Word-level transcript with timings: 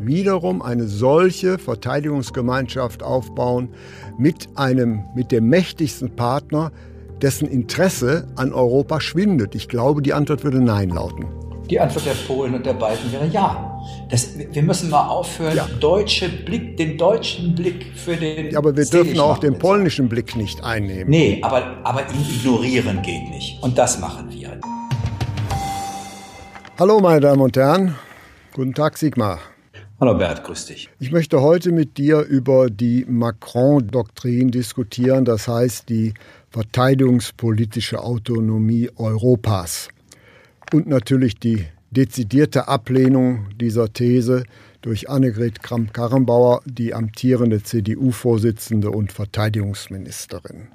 wiederum 0.00 0.62
eine 0.62 0.86
solche 0.86 1.58
Verteidigungsgemeinschaft 1.58 3.02
aufbauen 3.02 3.68
mit 4.18 4.48
einem, 4.56 5.04
mit 5.14 5.30
dem 5.32 5.48
mächtigsten 5.48 6.16
Partner, 6.16 6.72
dessen 7.22 7.48
Interesse 7.48 8.26
an 8.36 8.52
Europa 8.52 9.00
schwindet? 9.00 9.54
Ich 9.54 9.68
glaube, 9.68 10.02
die 10.02 10.12
Antwort 10.12 10.44
würde 10.44 10.60
Nein 10.60 10.90
lauten. 10.90 11.26
Die 11.70 11.78
Antwort 11.78 12.04
der 12.04 12.14
Polen 12.26 12.54
und 12.54 12.66
der 12.66 12.72
Balten 12.72 13.12
wäre 13.12 13.28
ja. 13.28 13.80
Das, 14.10 14.30
wir 14.36 14.62
müssen 14.62 14.90
mal 14.90 15.06
aufhören, 15.06 15.56
ja. 15.56 15.68
deutsche 15.78 16.28
Blick, 16.28 16.76
den 16.76 16.98
deutschen 16.98 17.54
Blick 17.54 17.86
für 17.94 18.16
den. 18.16 18.50
Ja, 18.50 18.58
aber 18.58 18.76
wir 18.76 18.84
dürfen 18.84 19.20
auch 19.20 19.38
den 19.38 19.56
polnischen 19.56 20.08
Blick 20.08 20.34
nicht 20.34 20.64
einnehmen. 20.64 21.08
Nee, 21.08 21.38
aber, 21.42 21.76
aber 21.84 22.00
ihn 22.12 22.26
ignorieren 22.28 23.02
geht 23.02 23.30
nicht. 23.30 23.62
Und 23.62 23.78
das 23.78 24.00
machen 24.00 24.28
wir. 24.30 24.60
Hallo, 26.76 26.98
meine 26.98 27.20
Damen 27.20 27.40
und 27.40 27.56
Herren. 27.56 27.94
Guten 28.52 28.74
Tag, 28.74 28.98
Sigmar. 28.98 29.38
Hallo 30.00 30.14
Bert, 30.14 30.44
grüß 30.44 30.64
dich. 30.64 30.88
Ich 30.98 31.12
möchte 31.12 31.42
heute 31.42 31.72
mit 31.72 31.98
dir 31.98 32.20
über 32.22 32.70
die 32.70 33.04
Macron-Doktrin 33.06 34.50
diskutieren, 34.50 35.26
das 35.26 35.46
heißt 35.46 35.90
die 35.90 36.14
verteidigungspolitische 36.48 38.02
Autonomie 38.02 38.88
Europas 38.96 39.88
und 40.72 40.86
natürlich 40.86 41.38
die 41.38 41.66
dezidierte 41.90 42.66
Ablehnung 42.66 43.48
dieser 43.60 43.92
These 43.92 44.44
durch 44.80 45.10
Annegret 45.10 45.62
Kramp-Karrenbauer, 45.62 46.62
die 46.64 46.94
amtierende 46.94 47.62
CDU-Vorsitzende 47.62 48.90
und 48.90 49.12
Verteidigungsministerin. 49.12 50.68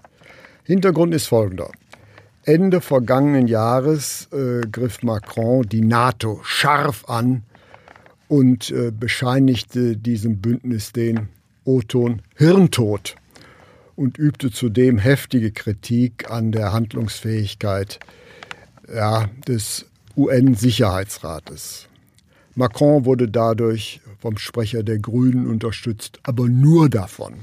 Hintergrund 0.66 1.16
ist 1.16 1.26
folgender. 1.26 1.72
Ende 2.44 2.80
vergangenen 2.80 3.48
Jahres 3.48 4.28
äh, 4.32 4.62
griff 4.72 5.02
Macron 5.02 5.64
die 5.64 5.82
NATO 5.82 6.42
scharf 6.44 7.06
an 7.08 7.42
und 8.28 8.72
äh, 8.72 8.92
bescheinigte 8.92 9.98
diesem 9.98 10.38
Bündnis 10.38 10.92
den 10.92 11.30
O-Ton 11.64 12.22
Hirntod 12.36 13.16
und 13.96 14.18
übte 14.18 14.52
zudem 14.52 14.98
heftige 14.98 15.52
Kritik 15.52 16.30
an 16.30 16.52
der 16.52 16.74
Handlungsfähigkeit 16.74 18.00
ja, 18.94 19.30
des 19.48 19.86
UN-Sicherheitsrates. 20.16 21.88
Macron 22.56 23.06
wurde 23.06 23.28
dadurch 23.28 24.02
vom 24.20 24.38
Sprecher 24.38 24.84
der 24.84 25.00
Grünen 25.00 25.48
unterstützt, 25.48 26.20
aber 26.24 26.48
nur 26.48 26.90
davon. 26.90 27.34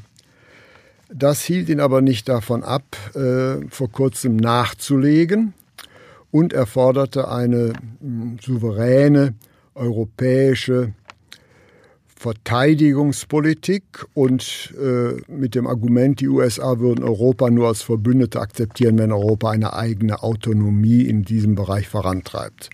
Das 1.13 1.43
hielt 1.43 1.69
ihn 1.69 1.81
aber 1.81 2.01
nicht 2.01 2.29
davon 2.29 2.63
ab, 2.65 2.97
äh, 3.15 3.69
vor 3.69 3.91
kurzem 3.93 4.37
nachzulegen 4.37 5.53
und 6.31 6.55
er 6.55 6.65
forderte 6.65 7.31
eine 7.31 7.75
mh, 8.01 8.39
souveräne 8.41 9.35
europäische 9.75 10.95
Verteidigungspolitik 12.23 13.83
und 14.15 14.73
äh, 14.81 15.21
mit 15.27 15.57
dem 15.57 15.67
Argument, 15.67 16.21
die 16.21 16.29
USA 16.29 16.79
würden 16.79 17.03
Europa 17.03 17.51
nur 17.51 17.67
als 17.67 17.83
Verbündete 17.83 18.41
akzeptieren, 18.41 18.97
wenn 18.99 19.11
Europa 19.11 19.51
eine 19.51 19.73
eigene 19.73 20.23
Autonomie 20.23 21.03
in 21.03 21.25
diesem 21.25 21.57
Bereich 21.57 21.89
vorantreibt. 21.89 22.71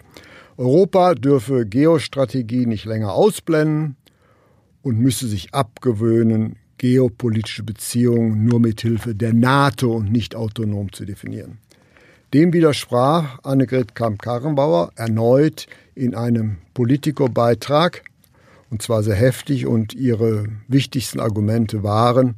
Europa 0.58 1.14
dürfe 1.14 1.64
Geostrategie 1.64 2.66
nicht 2.66 2.84
länger 2.84 3.14
ausblenden 3.14 3.96
und 4.82 4.98
müsse 4.98 5.26
sich 5.26 5.54
abgewöhnen, 5.54 6.56
geopolitische 6.76 7.62
Beziehungen 7.62 8.44
nur 8.44 8.60
mit 8.60 8.82
Hilfe 8.82 9.14
der 9.14 9.32
NATO 9.32 9.92
und 9.92 10.12
nicht 10.12 10.34
autonom 10.34 10.92
zu 10.92 11.06
definieren. 11.06 11.58
Dem 12.34 12.52
widersprach 12.52 13.38
Annegret 13.42 13.94
Kramp-Karrenbauer 13.94 14.90
erneut 14.96 15.66
in 15.98 16.14
einem 16.14 16.58
Politico-Beitrag, 16.74 18.04
und 18.70 18.82
zwar 18.82 19.02
sehr 19.02 19.16
heftig, 19.16 19.66
und 19.66 19.94
ihre 19.94 20.46
wichtigsten 20.68 21.18
Argumente 21.18 21.82
waren, 21.82 22.36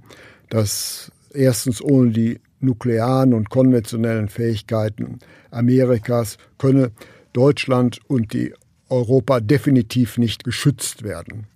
dass 0.49 1.13
erstens 1.35 1.83
ohne 1.83 2.11
die 2.11 2.41
nuklearen 2.61 3.35
und 3.35 3.51
konventionellen 3.51 4.29
Fähigkeiten 4.29 5.19
Amerikas 5.51 6.39
könne 6.59 6.93
Deutschland 7.33 8.01
und 8.09 8.33
die 8.33 8.55
Europa 8.89 9.41
definitiv 9.41 10.19
nicht 10.19 10.45
geschützt 10.45 11.03
werden. 11.03 11.47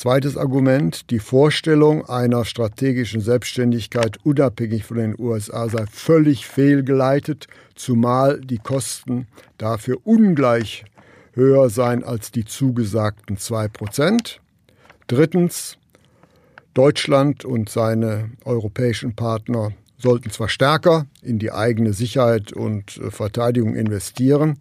Zweites 0.00 0.38
Argument, 0.38 1.10
die 1.10 1.18
Vorstellung 1.18 2.08
einer 2.08 2.46
strategischen 2.46 3.20
Selbstständigkeit 3.20 4.16
unabhängig 4.24 4.82
von 4.84 4.96
den 4.96 5.14
USA 5.18 5.68
sei 5.68 5.84
völlig 5.92 6.46
fehlgeleitet, 6.46 7.48
zumal 7.74 8.40
die 8.40 8.56
Kosten 8.56 9.26
dafür 9.58 9.98
ungleich 10.04 10.86
höher 11.34 11.68
seien 11.68 12.02
als 12.02 12.32
die 12.32 12.46
zugesagten 12.46 13.36
zwei 13.36 13.68
Prozent. 13.68 14.40
Drittens, 15.06 15.76
Deutschland 16.72 17.44
und 17.44 17.68
seine 17.68 18.30
europäischen 18.46 19.14
Partner 19.14 19.72
sollten 19.98 20.30
zwar 20.30 20.48
stärker 20.48 21.08
in 21.20 21.38
die 21.38 21.52
eigene 21.52 21.92
Sicherheit 21.92 22.54
und 22.54 22.98
Verteidigung 23.10 23.74
investieren, 23.74 24.56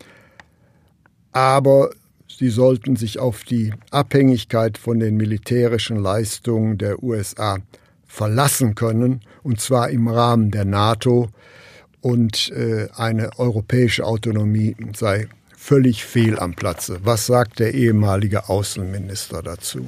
aber 1.31 1.91
Sie 2.39 2.47
sollten 2.47 2.95
sich 2.95 3.19
auf 3.19 3.43
die 3.43 3.73
Abhängigkeit 3.91 4.77
von 4.77 4.97
den 5.01 5.17
militärischen 5.17 5.97
Leistungen 5.97 6.77
der 6.77 7.03
USA 7.03 7.57
verlassen 8.07 8.75
können, 8.75 9.19
und 9.43 9.59
zwar 9.59 9.89
im 9.89 10.07
Rahmen 10.07 10.49
der 10.49 10.63
NATO. 10.63 11.27
Und 11.99 12.49
äh, 12.51 12.87
eine 12.95 13.37
europäische 13.39 14.05
Autonomie 14.05 14.73
sei 14.95 15.27
völlig 15.53 16.05
fehl 16.05 16.39
am 16.39 16.53
Platze. 16.55 17.01
Was 17.03 17.25
sagt 17.25 17.59
der 17.59 17.73
ehemalige 17.73 18.47
Außenminister 18.47 19.43
dazu? 19.43 19.85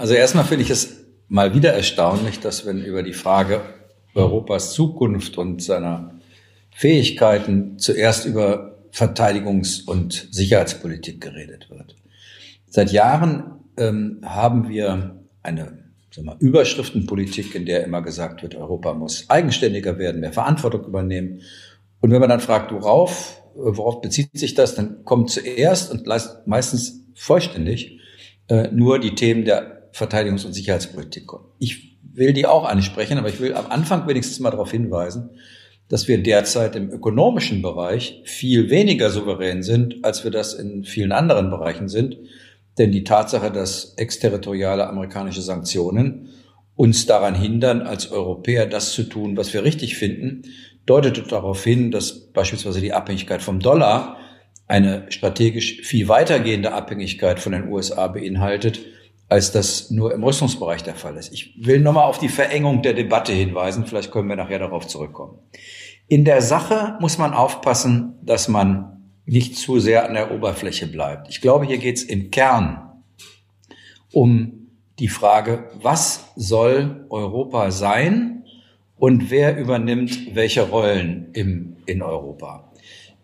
Also 0.00 0.14
erstmal 0.14 0.46
finde 0.46 0.64
ich 0.64 0.70
es 0.70 0.96
mal 1.28 1.54
wieder 1.54 1.74
erstaunlich, 1.74 2.40
dass 2.40 2.66
wenn 2.66 2.84
über 2.84 3.04
die 3.04 3.12
Frage 3.12 3.60
Europas 4.16 4.72
Zukunft 4.72 5.38
und 5.38 5.62
seiner 5.62 6.18
Fähigkeiten 6.72 7.78
zuerst 7.78 8.26
über 8.26 8.77
Verteidigungs- 8.92 9.84
und 9.84 10.28
Sicherheitspolitik 10.30 11.20
geredet 11.20 11.70
wird. 11.70 11.96
Seit 12.66 12.92
Jahren 12.92 13.60
ähm, 13.76 14.20
haben 14.24 14.68
wir 14.68 15.16
eine 15.42 15.88
wir, 16.10 16.36
Überschriftenpolitik, 16.40 17.54
in 17.54 17.66
der 17.66 17.84
immer 17.84 18.02
gesagt 18.02 18.42
wird, 18.42 18.54
Europa 18.54 18.94
muss 18.94 19.28
eigenständiger 19.28 19.98
werden, 19.98 20.20
mehr 20.20 20.32
Verantwortung 20.32 20.84
übernehmen. 20.84 21.42
Und 22.00 22.10
wenn 22.10 22.20
man 22.20 22.30
dann 22.30 22.40
fragt, 22.40 22.72
worauf, 22.72 23.42
worauf 23.54 24.00
bezieht 24.00 24.30
sich 24.38 24.54
das, 24.54 24.74
dann 24.74 25.04
kommt 25.04 25.30
zuerst 25.30 25.90
und 25.90 26.06
meistens 26.46 27.04
vollständig 27.14 28.00
äh, 28.48 28.68
nur 28.72 28.98
die 28.98 29.14
Themen 29.14 29.44
der 29.44 29.90
Verteidigungs- 29.92 30.46
und 30.46 30.52
Sicherheitspolitik 30.52 31.26
kommen. 31.26 31.46
Ich 31.58 31.98
will 32.02 32.32
die 32.32 32.46
auch 32.46 32.64
ansprechen, 32.64 33.18
aber 33.18 33.28
ich 33.28 33.40
will 33.40 33.54
am 33.54 33.66
Anfang 33.66 34.06
wenigstens 34.08 34.40
mal 34.40 34.50
darauf 34.50 34.70
hinweisen, 34.70 35.30
dass 35.88 36.08
wir 36.08 36.22
derzeit 36.22 36.76
im 36.76 36.90
ökonomischen 36.90 37.62
Bereich 37.62 38.20
viel 38.24 38.70
weniger 38.70 39.10
souverän 39.10 39.62
sind, 39.62 40.04
als 40.04 40.24
wir 40.24 40.30
das 40.30 40.54
in 40.54 40.84
vielen 40.84 41.12
anderen 41.12 41.50
Bereichen 41.50 41.88
sind. 41.88 42.16
Denn 42.76 42.92
die 42.92 43.04
Tatsache, 43.04 43.50
dass 43.50 43.94
exterritoriale 43.96 44.86
amerikanische 44.86 45.42
Sanktionen 45.42 46.28
uns 46.76 47.06
daran 47.06 47.34
hindern, 47.34 47.82
als 47.82 48.12
Europäer 48.12 48.66
das 48.66 48.92
zu 48.92 49.02
tun, 49.02 49.36
was 49.36 49.52
wir 49.52 49.64
richtig 49.64 49.96
finden, 49.96 50.42
deutet 50.86 51.30
darauf 51.32 51.64
hin, 51.64 51.90
dass 51.90 52.32
beispielsweise 52.32 52.80
die 52.80 52.92
Abhängigkeit 52.92 53.42
vom 53.42 53.58
Dollar 53.58 54.16
eine 54.68 55.06
strategisch 55.08 55.80
viel 55.80 56.08
weitergehende 56.08 56.72
Abhängigkeit 56.72 57.40
von 57.40 57.52
den 57.52 57.68
USA 57.68 58.06
beinhaltet, 58.06 58.80
als 59.28 59.52
das 59.52 59.90
nur 59.90 60.14
im 60.14 60.22
Rüstungsbereich 60.22 60.82
der 60.82 60.94
Fall 60.94 61.16
ist. 61.16 61.32
Ich 61.32 61.54
will 61.58 61.80
nochmal 61.80 62.04
auf 62.04 62.18
die 62.18 62.28
Verengung 62.28 62.82
der 62.82 62.94
Debatte 62.94 63.32
hinweisen, 63.32 63.86
vielleicht 63.86 64.10
können 64.10 64.28
wir 64.28 64.36
nachher 64.36 64.58
darauf 64.58 64.86
zurückkommen. 64.86 65.38
In 66.08 66.24
der 66.24 66.40
Sache 66.40 66.96
muss 67.00 67.18
man 67.18 67.34
aufpassen, 67.34 68.14
dass 68.22 68.48
man 68.48 69.12
nicht 69.26 69.56
zu 69.56 69.78
sehr 69.78 70.06
an 70.06 70.14
der 70.14 70.32
Oberfläche 70.32 70.86
bleibt. 70.86 71.28
Ich 71.28 71.42
glaube, 71.42 71.66
hier 71.66 71.76
geht 71.76 71.98
es 71.98 72.02
im 72.02 72.30
Kern 72.30 73.02
um 74.10 74.70
die 74.98 75.08
Frage, 75.08 75.70
was 75.82 76.32
soll 76.34 77.04
Europa 77.10 77.70
sein 77.70 78.44
und 78.96 79.30
wer 79.30 79.58
übernimmt 79.58 80.34
welche 80.34 80.62
Rollen 80.62 81.28
im, 81.34 81.76
in 81.84 82.00
Europa. 82.00 82.72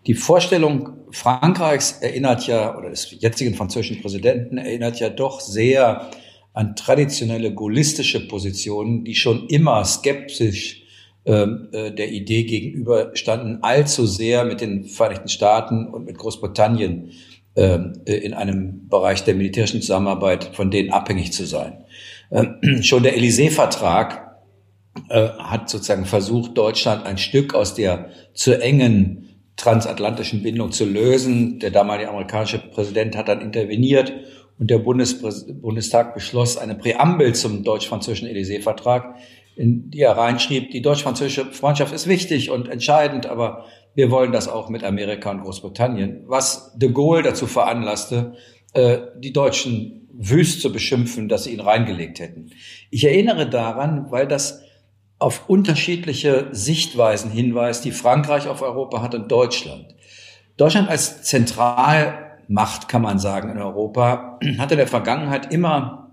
Die 0.06 0.14
Vorstellung 0.14 0.98
Frankreichs 1.10 1.92
erinnert 2.02 2.46
ja, 2.46 2.76
oder 2.76 2.90
des 2.90 3.16
jetzigen 3.18 3.54
französischen 3.54 4.02
Präsidenten 4.02 4.58
erinnert 4.58 5.00
ja 5.00 5.08
doch 5.08 5.40
sehr 5.40 6.10
an 6.52 6.76
traditionelle 6.76 7.54
gaullistische 7.54 8.28
Positionen, 8.28 9.04
die 9.04 9.14
schon 9.14 9.46
immer 9.48 9.82
skeptisch 9.86 10.83
der 11.26 12.12
Idee 12.12 12.44
gegenüberstanden, 12.44 13.62
allzu 13.62 14.04
sehr 14.04 14.44
mit 14.44 14.60
den 14.60 14.84
Vereinigten 14.84 15.28
Staaten 15.28 15.86
und 15.86 16.04
mit 16.04 16.18
Großbritannien 16.18 17.12
ähm, 17.56 18.00
äh, 18.04 18.14
in 18.14 18.34
einem 18.34 18.88
Bereich 18.88 19.22
der 19.22 19.36
militärischen 19.36 19.80
Zusammenarbeit 19.80 20.50
von 20.54 20.72
denen 20.72 20.90
abhängig 20.90 21.32
zu 21.32 21.46
sein. 21.46 21.84
Ähm, 22.32 22.56
schon 22.82 23.04
der 23.04 23.16
Élysée-Vertrag 23.16 24.40
äh, 25.08 25.28
hat 25.38 25.70
sozusagen 25.70 26.04
versucht, 26.04 26.58
Deutschland 26.58 27.06
ein 27.06 27.16
Stück 27.16 27.54
aus 27.54 27.74
der 27.74 28.10
zu 28.32 28.60
engen 28.60 29.28
transatlantischen 29.54 30.42
Bindung 30.42 30.72
zu 30.72 30.84
lösen. 30.84 31.60
Der 31.60 31.70
damalige 31.70 32.10
amerikanische 32.10 32.58
Präsident 32.58 33.16
hat 33.16 33.28
dann 33.28 33.40
interveniert 33.40 34.12
und 34.58 34.68
der 34.68 34.78
Bundespräs 34.78 35.46
Bundestag 35.46 36.12
beschloss 36.14 36.56
eine 36.56 36.74
Präambel 36.74 37.36
zum 37.36 37.62
deutsch-französischen 37.62 38.26
Élysée-Vertrag, 38.26 39.14
in 39.56 39.90
die 39.90 40.00
er 40.00 40.16
reinschrieb, 40.16 40.70
die 40.70 40.82
deutsch-französische 40.82 41.46
Freundschaft 41.46 41.92
ist 41.92 42.06
wichtig 42.06 42.50
und 42.50 42.68
entscheidend, 42.68 43.26
aber 43.26 43.64
wir 43.94 44.10
wollen 44.10 44.32
das 44.32 44.48
auch 44.48 44.68
mit 44.68 44.82
Amerika 44.82 45.30
und 45.30 45.42
Großbritannien, 45.42 46.24
was 46.26 46.76
de 46.76 46.90
Gaulle 46.90 47.22
dazu 47.22 47.46
veranlasste, 47.46 48.34
äh, 48.72 48.98
die 49.18 49.32
Deutschen 49.32 50.08
wüst 50.12 50.60
zu 50.60 50.72
beschimpfen, 50.72 51.28
dass 51.28 51.44
sie 51.44 51.52
ihn 51.52 51.60
reingelegt 51.60 52.20
hätten. 52.20 52.50
Ich 52.90 53.04
erinnere 53.04 53.48
daran, 53.48 54.10
weil 54.10 54.26
das 54.26 54.62
auf 55.18 55.48
unterschiedliche 55.48 56.48
Sichtweisen 56.52 57.30
hinweist, 57.30 57.84
die 57.84 57.92
Frankreich 57.92 58.48
auf 58.48 58.62
Europa 58.62 59.00
hat 59.00 59.14
und 59.14 59.30
Deutschland. 59.30 59.94
Deutschland 60.56 60.88
als 60.88 61.22
Zentralmacht, 61.22 62.88
kann 62.88 63.02
man 63.02 63.18
sagen, 63.18 63.50
in 63.50 63.58
Europa, 63.58 64.38
hatte 64.58 64.74
in 64.74 64.78
der 64.78 64.86
Vergangenheit 64.86 65.52
immer 65.52 66.03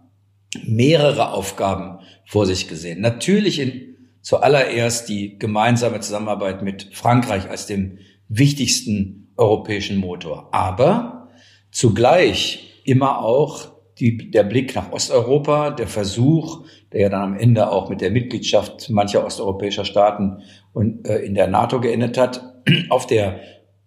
mehrere 0.65 1.31
Aufgaben 1.31 1.99
vor 2.25 2.45
sich 2.45 2.67
gesehen. 2.67 3.01
Natürlich 3.01 3.59
in, 3.59 3.95
zuallererst 4.21 5.07
die 5.09 5.37
gemeinsame 5.37 5.99
Zusammenarbeit 5.99 6.61
mit 6.61 6.89
Frankreich 6.93 7.49
als 7.49 7.65
dem 7.65 7.99
wichtigsten 8.27 9.33
europäischen 9.37 9.97
Motor, 9.97 10.49
aber 10.51 11.29
zugleich 11.71 12.81
immer 12.85 13.19
auch 13.19 13.71
die, 13.99 14.31
der 14.31 14.43
Blick 14.43 14.75
nach 14.75 14.91
Osteuropa, 14.91 15.69
der 15.69 15.87
Versuch, 15.87 16.65
der 16.91 17.01
ja 17.01 17.09
dann 17.09 17.33
am 17.33 17.37
Ende 17.37 17.69
auch 17.69 17.89
mit 17.89 18.01
der 18.01 18.11
Mitgliedschaft 18.11 18.89
mancher 18.89 19.25
osteuropäischer 19.25 19.85
Staaten 19.85 20.41
und 20.73 21.07
äh, 21.07 21.19
in 21.19 21.35
der 21.35 21.47
NATO 21.47 21.79
geendet 21.79 22.17
hat, 22.17 22.63
auf 22.89 23.05
der 23.07 23.39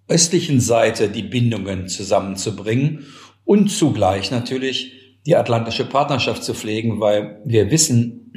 östlichen 0.09 0.61
Seite 0.61 1.09
die 1.09 1.23
Bindungen 1.23 1.89
zusammenzubringen 1.89 3.07
und 3.45 3.69
zugleich 3.69 4.31
natürlich 4.31 5.04
die 5.27 5.37
atlantische 5.37 5.85
Partnerschaft 5.85 6.45
zu 6.45 6.55
pflegen, 6.55 7.01
weil 7.01 7.41
wir 7.45 7.71
wissen, 7.71 8.33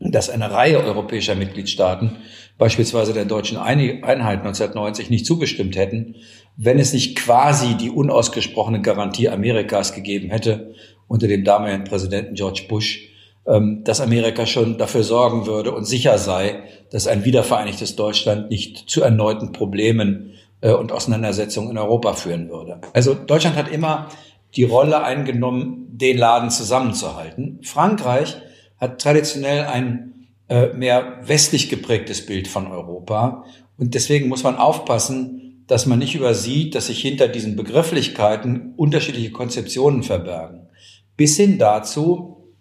dass 0.00 0.30
eine 0.30 0.50
Reihe 0.50 0.78
europäischer 0.78 1.34
Mitgliedstaaten, 1.34 2.16
beispielsweise 2.58 3.12
der 3.12 3.24
deutschen 3.24 3.56
Einheit 3.56 4.04
1990, 4.04 5.10
nicht 5.10 5.26
zugestimmt 5.26 5.76
hätten, 5.76 6.16
wenn 6.56 6.78
es 6.78 6.92
nicht 6.92 7.16
quasi 7.16 7.74
die 7.76 7.90
unausgesprochene 7.90 8.82
Garantie 8.82 9.28
Amerikas 9.28 9.94
gegeben 9.94 10.30
hätte 10.30 10.74
unter 11.08 11.28
dem 11.28 11.44
damaligen 11.44 11.84
Präsidenten 11.84 12.34
George 12.34 12.64
Bush, 12.68 13.08
ähm, 13.46 13.82
dass 13.84 14.00
Amerika 14.00 14.46
schon 14.46 14.78
dafür 14.78 15.02
sorgen 15.02 15.46
würde 15.46 15.72
und 15.72 15.84
sicher 15.84 16.18
sei, 16.18 16.62
dass 16.90 17.06
ein 17.06 17.24
wiedervereinigtes 17.24 17.96
Deutschland 17.96 18.50
nicht 18.50 18.88
zu 18.88 19.02
erneuten 19.02 19.52
Problemen 19.52 20.34
äh, 20.60 20.72
und 20.72 20.92
Auseinandersetzungen 20.92 21.70
in 21.70 21.78
Europa 21.78 22.14
führen 22.14 22.48
würde. 22.48 22.80
Also 22.92 23.14
Deutschland 23.14 23.56
hat 23.56 23.70
immer 23.70 24.08
die 24.54 24.64
Rolle 24.64 25.02
eingenommen, 25.02 25.86
den 25.90 26.18
Laden 26.18 26.50
zusammenzuhalten. 26.50 27.60
Frankreich 27.62 28.36
hat 28.78 29.00
traditionell 29.00 29.64
ein 29.64 30.28
äh, 30.48 30.72
mehr 30.74 31.20
westlich 31.22 31.68
geprägtes 31.68 32.26
Bild 32.26 32.48
von 32.48 32.66
Europa. 32.66 33.44
Und 33.78 33.94
deswegen 33.94 34.28
muss 34.28 34.42
man 34.42 34.56
aufpassen, 34.56 35.64
dass 35.66 35.86
man 35.86 35.98
nicht 35.98 36.14
übersieht, 36.14 36.74
dass 36.74 36.88
sich 36.88 37.00
hinter 37.00 37.28
diesen 37.28 37.56
Begrifflichkeiten 37.56 38.74
unterschiedliche 38.76 39.30
Konzeptionen 39.30 40.02
verbergen. 40.02 40.68
Bis 41.16 41.36
hin 41.36 41.58
dazu, 41.58 42.52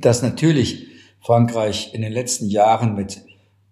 dass 0.00 0.22
natürlich 0.22 0.86
Frankreich 1.20 1.94
in 1.94 2.02
den 2.02 2.12
letzten 2.12 2.48
Jahren 2.48 2.94
mit 2.94 3.22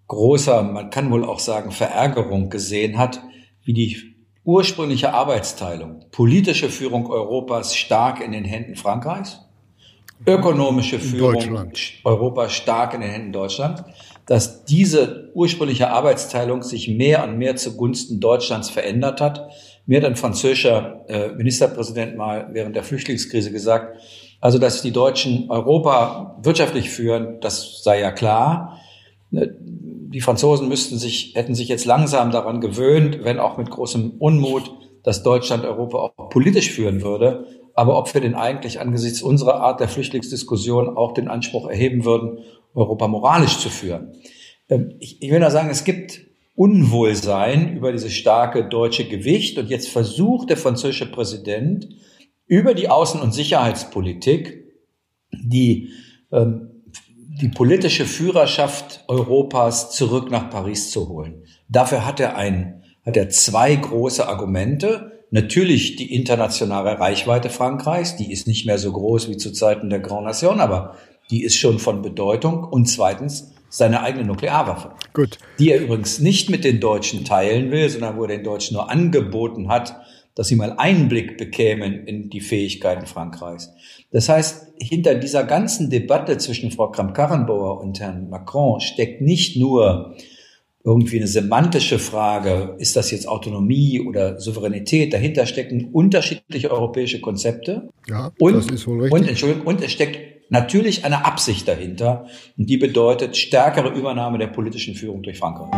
großer, 0.08 0.62
man 0.62 0.90
kann 0.90 1.10
wohl 1.10 1.25
auch 1.25 1.38
sagen, 1.38 1.70
Verärgerung 1.70 2.50
gesehen 2.50 2.98
hat, 2.98 3.22
wie 3.62 3.72
die 3.72 4.16
ursprüngliche 4.46 5.12
Arbeitsteilung, 5.12 6.06
politische 6.12 6.70
Führung 6.70 7.10
Europas 7.10 7.75
stark 7.75 8.25
in 8.25 8.31
den 8.31 8.44
Händen 8.44 8.76
Frankreichs, 8.76 9.40
ökonomische 10.25 11.00
Führung 11.00 11.72
Europas 12.04 12.52
stark 12.52 12.94
in 12.94 13.00
den 13.00 13.10
Händen 13.10 13.32
Deutschlands, 13.32 13.82
dass 14.25 14.64
diese 14.64 15.31
ursprüngliche 15.34 15.90
Arbeitsteilung 15.90 16.62
sich 16.62 16.88
mehr 16.88 17.25
und 17.25 17.38
mehr 17.38 17.56
zugunsten 17.56 18.20
Deutschlands 18.20 18.70
verändert 18.70 19.20
hat. 19.20 19.50
Mir 19.84 19.98
hat 19.98 20.06
ein 20.06 20.16
französischer 20.16 21.04
äh, 21.08 21.28
Ministerpräsident 21.34 22.16
mal 22.16 22.48
während 22.52 22.76
der 22.76 22.84
Flüchtlingskrise 22.84 23.50
gesagt, 23.50 23.98
also 24.40 24.58
dass 24.58 24.81
die 24.81 24.93
Deutschen 24.93 25.50
Europa 25.50 26.38
wirtschaftlich 26.43 26.88
führen, 26.90 27.40
das 27.40 27.82
sei 27.82 28.00
ja 28.00 28.12
klar. 28.12 28.81
Die 30.17 30.23
Franzosen 30.23 30.71
müssten 30.71 30.97
sich, 30.97 31.35
hätten 31.35 31.55
sich 31.55 31.69
jetzt 31.69 31.85
langsam 31.85 32.31
daran 32.31 32.63
gewöhnt, 32.63 33.19
wenn 33.23 33.39
auch 33.39 33.59
mit 33.59 33.69
großem 33.69 34.13
Unmut, 34.19 34.73
dass 35.03 35.23
Deutschland 35.23 35.63
Europa 35.67 35.99
auch 35.99 36.31
politisch 36.31 36.71
führen 36.71 37.03
würde. 37.03 37.45
Aber 37.75 37.99
ob 37.99 38.15
wir 38.15 38.23
denn 38.23 38.35
eigentlich 38.35 38.81
angesichts 38.81 39.21
unserer 39.21 39.57
Art 39.57 39.79
der 39.79 39.89
Flüchtlingsdiskussion 39.89 40.97
auch 40.97 41.13
den 41.13 41.29
Anspruch 41.29 41.69
erheben 41.69 42.07
würden, 42.07 42.39
Europa 42.73 43.09
moralisch 43.09 43.59
zu 43.59 43.69
führen? 43.69 44.15
Ähm, 44.71 44.95
ich, 45.01 45.21
ich 45.21 45.31
will 45.31 45.39
nur 45.39 45.51
sagen, 45.51 45.69
es 45.69 45.85
gibt 45.85 46.23
Unwohlsein 46.55 47.77
über 47.77 47.93
dieses 47.93 48.15
starke 48.15 48.67
deutsche 48.71 49.07
Gewicht. 49.07 49.59
Und 49.59 49.69
jetzt 49.69 49.91
versucht 49.91 50.49
der 50.49 50.57
französische 50.57 51.13
Präsident 51.13 51.91
über 52.47 52.73
die 52.73 52.89
Außen- 52.89 53.21
und 53.21 53.35
Sicherheitspolitik 53.35 54.65
die 55.31 55.91
ähm, 56.33 56.75
die 57.41 57.49
politische 57.49 58.06
Führerschaft 58.06 59.05
Europas 59.09 59.91
zurück 59.91 60.31
nach 60.31 60.49
Paris 60.49 60.91
zu 60.91 61.09
holen. 61.09 61.43
Dafür 61.69 62.06
hat 62.06 62.19
er 62.19 62.37
ein, 62.37 62.83
hat 63.05 63.17
er 63.17 63.29
zwei 63.29 63.75
große 63.75 64.27
Argumente. 64.27 65.25
Natürlich 65.31 65.97
die 65.97 66.15
internationale 66.15 66.99
Reichweite 66.99 67.50
Frankreichs, 67.50 68.17
die 68.17 68.33
ist 68.33 68.47
nicht 68.47 68.65
mehr 68.65 68.79
so 68.79 68.91
groß 68.93 69.29
wie 69.29 69.37
zu 69.37 69.53
Zeiten 69.53 69.91
der 69.91 70.00
Grand 70.00 70.25
Nation, 70.25 70.61
aber 70.61 70.97
die 71.31 71.43
ist 71.43 71.56
schon 71.56 71.79
von 71.79 72.00
Bedeutung. 72.00 72.65
Und 72.65 72.87
zweitens 72.87 73.53
seine 73.69 74.03
eigene 74.03 74.25
Nuklearwaffe. 74.25 74.93
Gut. 75.13 75.39
Die 75.58 75.70
er 75.70 75.81
übrigens 75.81 76.20
nicht 76.20 76.49
mit 76.49 76.65
den 76.65 76.81
Deutschen 76.81 77.25
teilen 77.25 77.70
will, 77.70 77.89
sondern 77.91 78.17
wo 78.17 78.22
er 78.22 78.29
den 78.29 78.44
Deutschen 78.44 78.75
nur 78.75 78.91
angeboten 78.91 79.69
hat, 79.69 79.96
dass 80.36 80.48
sie 80.48 80.55
mal 80.55 80.74
Einblick 80.76 81.38
bekämen 81.38 82.06
in 82.06 82.31
die 82.31 82.40
Fähigkeiten 82.40 83.06
Frankreichs. 83.06 83.72
Das 84.12 84.28
heißt, 84.28 84.74
hinter 84.78 85.16
dieser 85.16 85.43
ganzen 85.43 85.90
Debatte 85.90 86.38
zwischen 86.38 86.70
Frau 86.70 86.90
Kramp-Karrenbauer 86.90 87.81
und 87.81 87.98
Herrn 87.98 88.28
Macron 88.28 88.81
steckt 88.81 89.22
nicht 89.22 89.56
nur 89.56 90.14
irgendwie 90.84 91.16
eine 91.16 91.26
semantische 91.26 91.98
Frage, 91.98 92.76
ist 92.78 92.94
das 92.94 93.10
jetzt 93.10 93.26
Autonomie 93.26 94.00
oder 94.00 94.38
Souveränität? 94.38 95.12
Dahinter 95.12 95.46
stecken 95.46 95.88
unterschiedliche 95.93 96.70
europäische 96.70 97.20
Konzepte. 97.20 97.88
Ja, 98.06 98.31
und, 98.38 98.55
das 98.55 98.66
ist 98.66 98.86
wohl 98.86 99.00
richtig. 99.00 99.20
Und, 99.20 99.28
Entschuldigung, 99.28 99.66
und 99.66 99.82
es 99.82 99.90
steckt 99.90 100.50
natürlich 100.50 101.05
eine 101.05 101.24
Absicht 101.24 101.66
dahinter. 101.66 102.26
Und 102.56 102.70
die 102.70 102.76
bedeutet 102.76 103.36
stärkere 103.36 103.88
Übernahme 103.88 104.38
der 104.38 104.46
politischen 104.48 104.94
Führung 104.94 105.22
durch 105.22 105.38
Frankreich. 105.38 105.70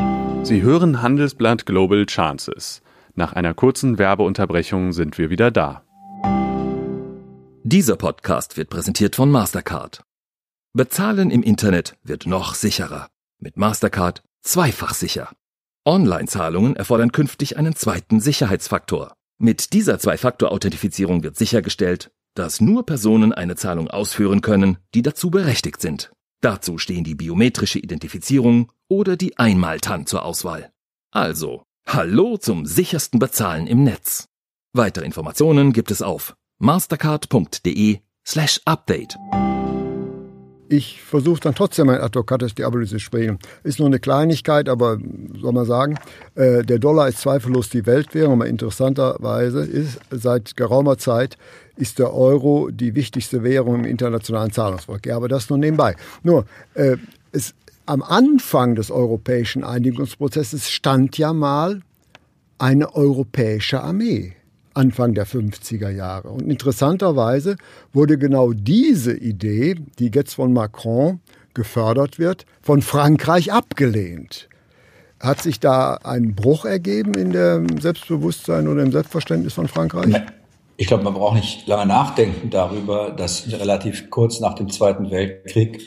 Sie 0.42 0.62
hören 0.62 1.00
Handelsblatt 1.00 1.64
Global 1.64 2.04
Chances. 2.04 2.82
Nach 3.18 3.32
einer 3.32 3.52
kurzen 3.52 3.98
Werbeunterbrechung 3.98 4.92
sind 4.92 5.18
wir 5.18 5.28
wieder 5.28 5.50
da. 5.50 5.82
Dieser 7.64 7.96
Podcast 7.96 8.56
wird 8.56 8.70
präsentiert 8.70 9.16
von 9.16 9.28
Mastercard. 9.28 10.04
Bezahlen 10.72 11.32
im 11.32 11.42
Internet 11.42 11.96
wird 12.04 12.26
noch 12.26 12.54
sicherer. 12.54 13.08
Mit 13.40 13.56
Mastercard 13.56 14.22
zweifach 14.42 14.94
sicher. 14.94 15.32
Online-Zahlungen 15.84 16.76
erfordern 16.76 17.10
künftig 17.10 17.56
einen 17.56 17.74
zweiten 17.74 18.20
Sicherheitsfaktor. 18.20 19.14
Mit 19.38 19.72
dieser 19.72 19.98
Zwei-Faktor-Authentifizierung 19.98 21.24
wird 21.24 21.36
sichergestellt, 21.36 22.12
dass 22.36 22.60
nur 22.60 22.86
Personen 22.86 23.32
eine 23.32 23.56
Zahlung 23.56 23.88
ausführen 23.88 24.42
können, 24.42 24.78
die 24.94 25.02
dazu 25.02 25.32
berechtigt 25.32 25.80
sind. 25.80 26.12
Dazu 26.40 26.78
stehen 26.78 27.02
die 27.02 27.16
biometrische 27.16 27.80
Identifizierung 27.80 28.70
oder 28.86 29.16
die 29.16 29.38
Einmaltan 29.38 30.06
zur 30.06 30.24
Auswahl. 30.24 30.70
Also, 31.10 31.64
Hallo 31.90 32.36
zum 32.36 32.66
sichersten 32.66 33.18
Bezahlen 33.18 33.66
im 33.66 33.82
Netz. 33.82 34.28
Weitere 34.74 35.06
Informationen 35.06 35.72
gibt 35.72 35.90
es 35.90 36.02
auf 36.02 36.36
mastercard.de 36.58 38.00
slash 38.26 38.60
update. 38.66 39.16
ich 40.68 41.00
versuche 41.00 41.40
dann 41.40 41.54
trotzdem 41.54 41.88
ein 41.88 42.02
Advocatus 42.02 42.54
Diabolis 42.54 42.90
zu 42.90 42.98
sprechen. 42.98 43.38
Ist 43.64 43.78
nur 43.78 43.88
eine 43.88 44.00
Kleinigkeit, 44.00 44.68
aber 44.68 44.98
soll 45.40 45.52
man 45.52 45.64
sagen, 45.64 45.98
äh, 46.34 46.62
der 46.62 46.78
Dollar 46.78 47.08
ist 47.08 47.22
zweifellos 47.22 47.70
die 47.70 47.86
Weltwährung, 47.86 48.34
aber 48.34 48.48
interessanterweise 48.48 49.60
ist 49.60 49.98
seit 50.10 50.56
geraumer 50.56 50.98
Zeit 50.98 51.38
ist 51.76 51.98
der 51.98 52.12
Euro 52.12 52.68
die 52.70 52.94
wichtigste 52.94 53.42
Währung 53.42 53.76
im 53.76 53.84
internationalen 53.86 54.52
Zahlungsverkehr. 54.52 55.16
Aber 55.16 55.28
das 55.28 55.48
nur 55.48 55.58
nebenbei. 55.58 55.96
Nur, 56.22 56.44
äh, 56.74 56.98
es, 57.32 57.54
am 57.88 58.02
Anfang 58.02 58.74
des 58.74 58.90
europäischen 58.90 59.64
Einigungsprozesses 59.64 60.70
stand 60.70 61.16
ja 61.16 61.32
mal 61.32 61.80
eine 62.58 62.94
europäische 62.94 63.80
Armee. 63.80 64.34
Anfang 64.74 65.14
der 65.14 65.26
50er 65.26 65.90
Jahre. 65.90 66.28
Und 66.28 66.42
interessanterweise 66.42 67.56
wurde 67.92 68.18
genau 68.18 68.52
diese 68.52 69.16
Idee, 69.16 69.74
die 69.98 70.10
jetzt 70.14 70.34
von 70.34 70.52
Macron 70.52 71.20
gefördert 71.54 72.18
wird, 72.18 72.46
von 72.62 72.82
Frankreich 72.82 73.52
abgelehnt. 73.52 74.48
Hat 75.18 75.42
sich 75.42 75.58
da 75.58 75.94
ein 76.04 76.36
Bruch 76.36 76.64
ergeben 76.64 77.14
in 77.14 77.32
dem 77.32 77.80
Selbstbewusstsein 77.80 78.68
oder 78.68 78.82
im 78.82 78.92
Selbstverständnis 78.92 79.54
von 79.54 79.66
Frankreich? 79.66 80.14
Ich 80.76 80.86
glaube, 80.86 81.02
man 81.02 81.14
braucht 81.14 81.34
nicht 81.34 81.66
lange 81.66 81.86
nachdenken 81.86 82.50
darüber, 82.50 83.10
dass 83.10 83.50
relativ 83.50 84.10
kurz 84.10 84.38
nach 84.38 84.54
dem 84.54 84.68
Zweiten 84.68 85.10
Weltkrieg 85.10 85.80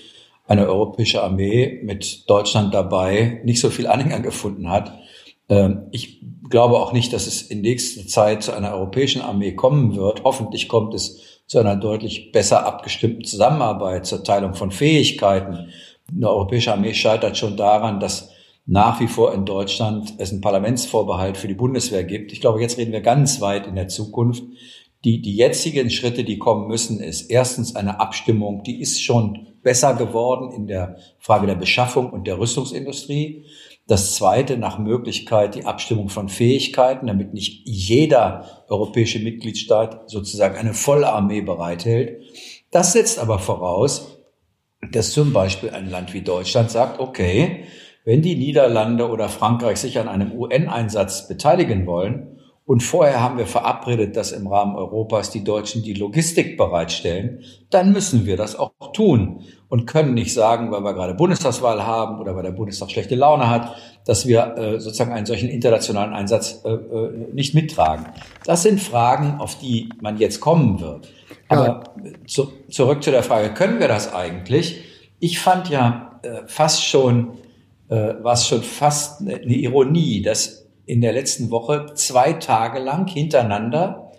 eine 0.51 0.67
europäische 0.67 1.23
Armee 1.23 1.79
mit 1.81 2.29
Deutschland 2.29 2.73
dabei 2.73 3.41
nicht 3.45 3.61
so 3.61 3.69
viel 3.69 3.87
Anhänger 3.87 4.19
gefunden 4.19 4.69
hat. 4.69 4.99
Ähm, 5.47 5.87
ich 5.91 6.21
glaube 6.49 6.77
auch 6.77 6.91
nicht, 6.91 7.13
dass 7.13 7.25
es 7.25 7.41
in 7.41 7.61
nächster 7.61 8.05
Zeit 8.05 8.43
zu 8.43 8.51
einer 8.51 8.73
europäischen 8.73 9.21
Armee 9.21 9.53
kommen 9.53 9.95
wird. 9.95 10.25
Hoffentlich 10.25 10.67
kommt 10.67 10.93
es 10.93 11.21
zu 11.47 11.57
einer 11.59 11.77
deutlich 11.77 12.33
besser 12.33 12.65
abgestimmten 12.65 13.23
Zusammenarbeit, 13.23 14.05
zur 14.05 14.25
Teilung 14.25 14.53
von 14.53 14.71
Fähigkeiten. 14.71 15.69
Eine 16.13 16.29
europäische 16.29 16.73
Armee 16.73 16.93
scheitert 16.93 17.37
schon 17.37 17.55
daran, 17.55 18.01
dass 18.01 18.31
nach 18.65 18.99
wie 18.99 19.07
vor 19.07 19.33
in 19.33 19.45
Deutschland 19.45 20.15
es 20.17 20.31
einen 20.31 20.41
Parlamentsvorbehalt 20.41 21.37
für 21.37 21.47
die 21.47 21.53
Bundeswehr 21.53 22.03
gibt. 22.03 22.33
Ich 22.33 22.41
glaube, 22.41 22.61
jetzt 22.61 22.77
reden 22.77 22.91
wir 22.91 23.01
ganz 23.01 23.39
weit 23.39 23.67
in 23.67 23.75
der 23.75 23.87
Zukunft. 23.87 24.43
Die, 25.03 25.21
die 25.21 25.35
jetzigen 25.35 25.89
Schritte, 25.89 26.23
die 26.23 26.37
kommen 26.37 26.67
müssen, 26.67 26.99
ist 26.99 27.31
erstens 27.31 27.75
eine 27.75 27.99
Abstimmung, 27.99 28.63
die 28.63 28.81
ist 28.81 29.01
schon 29.01 29.47
besser 29.63 29.95
geworden 29.95 30.51
in 30.51 30.67
der 30.67 30.97
Frage 31.19 31.47
der 31.47 31.55
Beschaffung 31.55 32.11
und 32.11 32.27
der 32.27 32.39
Rüstungsindustrie. 32.39 33.45
Das 33.87 34.15
zweite, 34.15 34.57
nach 34.57 34.77
Möglichkeit 34.77 35.55
die 35.55 35.65
Abstimmung 35.65 36.09
von 36.09 36.29
Fähigkeiten, 36.29 37.07
damit 37.07 37.33
nicht 37.33 37.63
jeder 37.65 38.63
europäische 38.69 39.19
Mitgliedstaat 39.19 40.09
sozusagen 40.09 40.55
eine 40.55 40.73
Vollarmee 40.73 41.41
bereithält. 41.41 42.21
Das 42.69 42.93
setzt 42.93 43.19
aber 43.19 43.39
voraus, 43.39 44.19
dass 44.91 45.11
zum 45.11 45.33
Beispiel 45.33 45.71
ein 45.71 45.89
Land 45.89 46.13
wie 46.13 46.21
Deutschland 46.21 46.71
sagt, 46.71 46.99
okay, 46.99 47.65
wenn 48.05 48.21
die 48.21 48.35
Niederlande 48.35 49.09
oder 49.09 49.29
Frankreich 49.29 49.77
sich 49.77 49.99
an 49.99 50.07
einem 50.07 50.31
UN-Einsatz 50.31 51.27
beteiligen 51.27 51.85
wollen, 51.85 52.39
und 52.71 52.81
vorher 52.81 53.19
haben 53.19 53.37
wir 53.37 53.47
verabredet, 53.47 54.15
dass 54.15 54.31
im 54.31 54.47
Rahmen 54.47 54.77
Europas 54.77 55.29
die 55.29 55.43
Deutschen 55.43 55.83
die 55.83 55.93
Logistik 55.93 56.55
bereitstellen, 56.55 57.43
dann 57.69 57.91
müssen 57.91 58.25
wir 58.25 58.37
das 58.37 58.55
auch 58.55 58.71
tun 58.93 59.41
und 59.67 59.87
können 59.87 60.13
nicht 60.13 60.33
sagen, 60.33 60.71
weil 60.71 60.79
wir 60.79 60.93
gerade 60.93 61.13
Bundestagswahl 61.13 61.85
haben 61.85 62.21
oder 62.21 62.33
weil 62.33 62.43
der 62.43 62.53
Bundestag 62.53 62.89
schlechte 62.89 63.15
Laune 63.15 63.49
hat, 63.49 63.75
dass 64.05 64.25
wir 64.25 64.55
äh, 64.55 64.79
sozusagen 64.79 65.11
einen 65.11 65.25
solchen 65.25 65.49
internationalen 65.49 66.13
Einsatz 66.13 66.61
äh, 66.63 66.69
äh, 66.69 67.33
nicht 67.33 67.53
mittragen. 67.53 68.05
Das 68.45 68.63
sind 68.63 68.79
Fragen, 68.79 69.41
auf 69.41 69.57
die 69.57 69.89
man 69.99 70.17
jetzt 70.17 70.39
kommen 70.39 70.79
wird. 70.79 71.09
Aber 71.49 71.83
ja. 72.05 72.11
zu, 72.25 72.53
zurück 72.69 73.03
zu 73.03 73.11
der 73.11 73.23
Frage, 73.23 73.53
können 73.53 73.81
wir 73.81 73.89
das 73.89 74.13
eigentlich? 74.13 74.81
Ich 75.19 75.39
fand 75.39 75.67
ja 75.67 76.21
äh, 76.23 76.47
fast 76.47 76.85
schon, 76.85 77.31
äh, 77.89 78.13
was 78.21 78.47
schon 78.47 78.63
fast 78.63 79.19
eine 79.19 79.55
Ironie, 79.55 80.21
dass 80.21 80.60
in 80.91 80.99
der 80.99 81.13
letzten 81.13 81.51
Woche 81.51 81.93
zwei 81.93 82.33
Tage 82.33 82.79
lang 82.79 83.07
hintereinander 83.07 84.11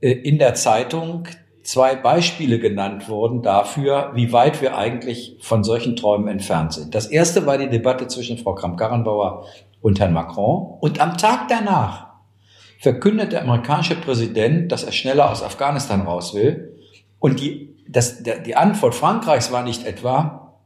äh, 0.00 0.10
in 0.10 0.40
der 0.40 0.54
Zeitung 0.54 1.28
zwei 1.62 1.94
Beispiele 1.94 2.58
genannt 2.58 3.08
wurden 3.08 3.42
dafür, 3.42 4.10
wie 4.14 4.32
weit 4.32 4.60
wir 4.60 4.76
eigentlich 4.76 5.36
von 5.40 5.62
solchen 5.62 5.94
Träumen 5.94 6.26
entfernt 6.26 6.72
sind. 6.72 6.96
Das 6.96 7.06
erste 7.06 7.46
war 7.46 7.58
die 7.58 7.68
Debatte 7.68 8.08
zwischen 8.08 8.38
Frau 8.38 8.56
Kramp-Karrenbauer 8.56 9.46
und 9.82 10.00
Herrn 10.00 10.12
Macron. 10.12 10.78
Und 10.80 10.98
am 10.98 11.16
Tag 11.16 11.46
danach 11.46 12.08
verkündet 12.80 13.30
der 13.30 13.42
amerikanische 13.42 13.94
Präsident, 13.94 14.72
dass 14.72 14.82
er 14.82 14.90
schneller 14.90 15.30
aus 15.30 15.44
Afghanistan 15.44 16.00
raus 16.00 16.34
will. 16.34 16.76
Und 17.20 17.38
die, 17.38 17.76
das, 17.88 18.24
der, 18.24 18.40
die 18.40 18.56
Antwort 18.56 18.96
Frankreichs 18.96 19.52
war 19.52 19.62
nicht 19.62 19.86
etwa, 19.86 20.56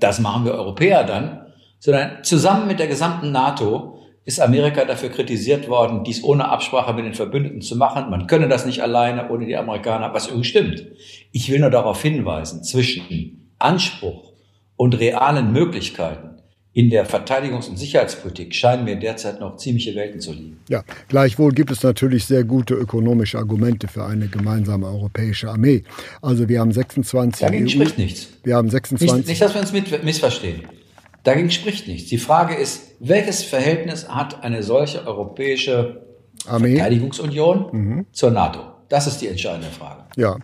das 0.00 0.18
machen 0.18 0.44
wir 0.44 0.54
Europäer 0.54 1.04
dann, 1.04 1.46
sondern 1.78 2.24
zusammen 2.24 2.66
mit 2.66 2.80
der 2.80 2.88
gesamten 2.88 3.30
NATO 3.30 3.99
ist 4.24 4.40
Amerika 4.40 4.84
dafür 4.84 5.08
kritisiert 5.08 5.68
worden, 5.68 6.04
dies 6.04 6.22
ohne 6.22 6.48
Absprache 6.48 6.92
mit 6.92 7.04
den 7.04 7.14
Verbündeten 7.14 7.62
zu 7.62 7.76
machen. 7.76 8.10
Man 8.10 8.26
könne 8.26 8.48
das 8.48 8.66
nicht 8.66 8.82
alleine 8.82 9.30
ohne 9.30 9.46
die 9.46 9.56
Amerikaner, 9.56 10.12
was 10.12 10.26
übrigens 10.26 10.46
stimmt. 10.46 10.86
Ich 11.32 11.50
will 11.50 11.60
nur 11.60 11.70
darauf 11.70 12.02
hinweisen, 12.02 12.62
zwischen 12.62 13.50
Anspruch 13.58 14.32
und 14.76 14.98
realen 14.98 15.52
Möglichkeiten 15.52 16.30
in 16.72 16.88
der 16.88 17.04
Verteidigungs- 17.04 17.68
und 17.68 17.76
Sicherheitspolitik 17.78 18.54
scheinen 18.54 18.84
mir 18.84 18.96
derzeit 18.96 19.40
noch 19.40 19.56
ziemliche 19.56 19.94
Welten 19.96 20.20
zu 20.20 20.32
liegen. 20.32 20.58
Ja, 20.68 20.84
gleichwohl 21.08 21.52
gibt 21.52 21.72
es 21.72 21.82
natürlich 21.82 22.26
sehr 22.26 22.44
gute 22.44 22.74
ökonomische 22.74 23.38
Argumente 23.38 23.88
für 23.88 24.04
eine 24.04 24.28
gemeinsame 24.28 24.86
europäische 24.86 25.50
Armee. 25.50 25.82
Also 26.22 26.48
wir 26.48 26.60
haben 26.60 26.70
26 26.70 27.40
Dagegen 27.40 27.64
EU, 27.64 27.68
spricht 27.68 27.98
nichts. 27.98 28.28
Wir 28.44 28.54
haben 28.54 28.70
26 28.70 29.16
nicht, 29.16 29.28
nicht 29.28 29.42
dass 29.42 29.54
wir 29.54 29.60
uns 29.60 30.04
missverstehen. 30.04 30.62
Dagegen 31.22 31.50
spricht 31.50 31.86
nichts. 31.86 32.08
Die 32.08 32.18
Frage 32.18 32.54
ist, 32.54 32.96
welches 32.98 33.42
Verhältnis 33.42 34.08
hat 34.08 34.42
eine 34.42 34.62
solche 34.62 35.06
europäische 35.06 36.06
Armee? 36.46 36.76
Verteidigungsunion 36.76 37.68
mhm. 37.72 38.06
zur 38.12 38.30
NATO? 38.30 38.60
Das 38.88 39.06
ist 39.06 39.20
die 39.20 39.28
entscheidende 39.28 39.68
Frage. 39.68 40.04
Ja. 40.16 40.38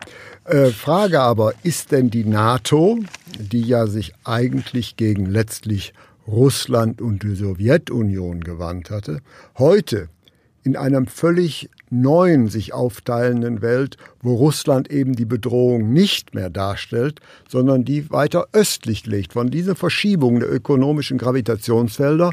Äh, 0.44 0.70
Frage 0.70 1.20
aber, 1.20 1.54
ist 1.64 1.90
denn 1.90 2.10
die 2.10 2.24
NATO, 2.24 2.98
die 3.38 3.62
ja 3.62 3.86
sich 3.86 4.12
eigentlich 4.24 4.96
gegen 4.96 5.26
letztlich 5.26 5.92
Russland 6.28 7.00
und 7.00 7.22
die 7.22 7.34
Sowjetunion 7.34 8.40
gewandt 8.42 8.90
hatte, 8.90 9.20
heute 9.58 10.08
in 10.62 10.76
einem 10.76 11.06
völlig 11.06 11.70
neuen 11.90 12.48
sich 12.48 12.72
aufteilenden 12.72 13.62
Welt, 13.62 13.96
wo 14.22 14.34
Russland 14.34 14.90
eben 14.90 15.14
die 15.14 15.24
Bedrohung 15.24 15.92
nicht 15.92 16.34
mehr 16.34 16.50
darstellt, 16.50 17.20
sondern 17.48 17.84
die 17.84 18.10
weiter 18.10 18.48
östlich 18.52 19.06
liegt. 19.06 19.32
Von 19.32 19.50
dieser 19.50 19.74
Verschiebung 19.74 20.40
der 20.40 20.52
ökonomischen 20.52 21.18
Gravitationsfelder 21.18 22.30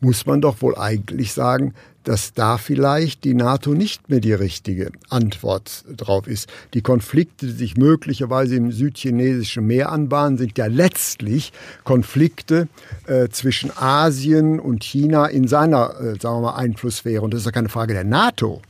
muss 0.00 0.26
man 0.26 0.40
doch 0.40 0.62
wohl 0.62 0.76
eigentlich 0.76 1.32
sagen, 1.32 1.74
dass 2.04 2.32
da 2.32 2.58
vielleicht 2.58 3.22
die 3.22 3.34
NATO 3.34 3.74
nicht 3.74 4.08
mehr 4.08 4.20
die 4.20 4.32
richtige 4.32 4.90
Antwort 5.08 5.84
drauf 5.96 6.26
ist. 6.26 6.48
Die 6.74 6.82
Konflikte, 6.82 7.46
die 7.46 7.52
sich 7.52 7.76
möglicherweise 7.76 8.56
im 8.56 8.72
südchinesischen 8.72 9.66
Meer 9.66 9.92
anbahnen, 9.92 10.38
sind 10.38 10.58
ja 10.58 10.66
letztlich 10.66 11.52
Konflikte 11.84 12.68
äh, 13.06 13.28
zwischen 13.28 13.70
Asien 13.76 14.58
und 14.58 14.82
China 14.82 15.26
in 15.26 15.46
seiner, 15.46 15.94
äh, 16.00 16.20
sagen 16.20 16.38
wir 16.38 16.52
mal, 16.52 16.56
Einflusssphäre. 16.56 17.22
Und 17.22 17.32
das 17.34 17.40
ist 17.42 17.46
ja 17.46 17.52
keine 17.52 17.68
Frage 17.68 17.94
der 17.94 18.04
NATO. 18.04 18.60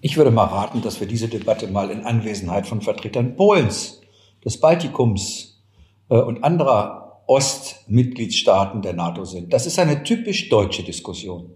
Ich 0.00 0.16
würde 0.16 0.30
mal 0.30 0.44
raten, 0.44 0.82
dass 0.82 1.00
wir 1.00 1.06
diese 1.06 1.28
Debatte 1.28 1.68
mal 1.68 1.90
in 1.90 2.04
Anwesenheit 2.04 2.66
von 2.66 2.80
Vertretern 2.80 3.36
Polens, 3.36 4.00
des 4.44 4.60
Baltikums 4.60 5.60
äh, 6.08 6.16
und 6.16 6.44
anderer 6.44 7.22
Ostmitgliedstaaten 7.26 8.80
der 8.80 8.92
NATO 8.92 9.24
sind. 9.24 9.52
Das 9.52 9.66
ist 9.66 9.78
eine 9.78 10.04
typisch 10.04 10.48
deutsche 10.48 10.84
Diskussion. 10.84 11.50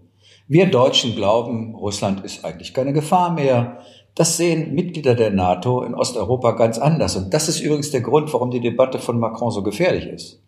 Wir 0.47 0.69
Deutschen 0.69 1.15
glauben, 1.15 1.75
Russland 1.75 2.25
ist 2.25 2.43
eigentlich 2.43 2.73
keine 2.73 2.91
Gefahr 2.91 3.31
mehr. 3.31 3.79
Das 4.15 4.35
sehen 4.35 4.73
Mitglieder 4.75 5.15
der 5.15 5.31
NATO 5.31 5.81
in 5.83 5.95
Osteuropa 5.95 6.51
ganz 6.51 6.77
anders. 6.77 7.15
Und 7.15 7.33
das 7.33 7.47
ist 7.47 7.61
übrigens 7.61 7.91
der 7.91 8.01
Grund, 8.01 8.33
warum 8.33 8.51
die 8.51 8.59
Debatte 8.59 8.99
von 8.99 9.17
Macron 9.17 9.51
so 9.51 9.63
gefährlich 9.63 10.07
ist. 10.07 10.43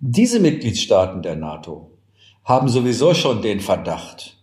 Diese 0.00 0.40
Mitgliedstaaten 0.40 1.22
der 1.22 1.36
NATO 1.36 1.92
haben 2.42 2.68
sowieso 2.68 3.14
schon 3.14 3.42
den 3.42 3.60
Verdacht, 3.60 4.38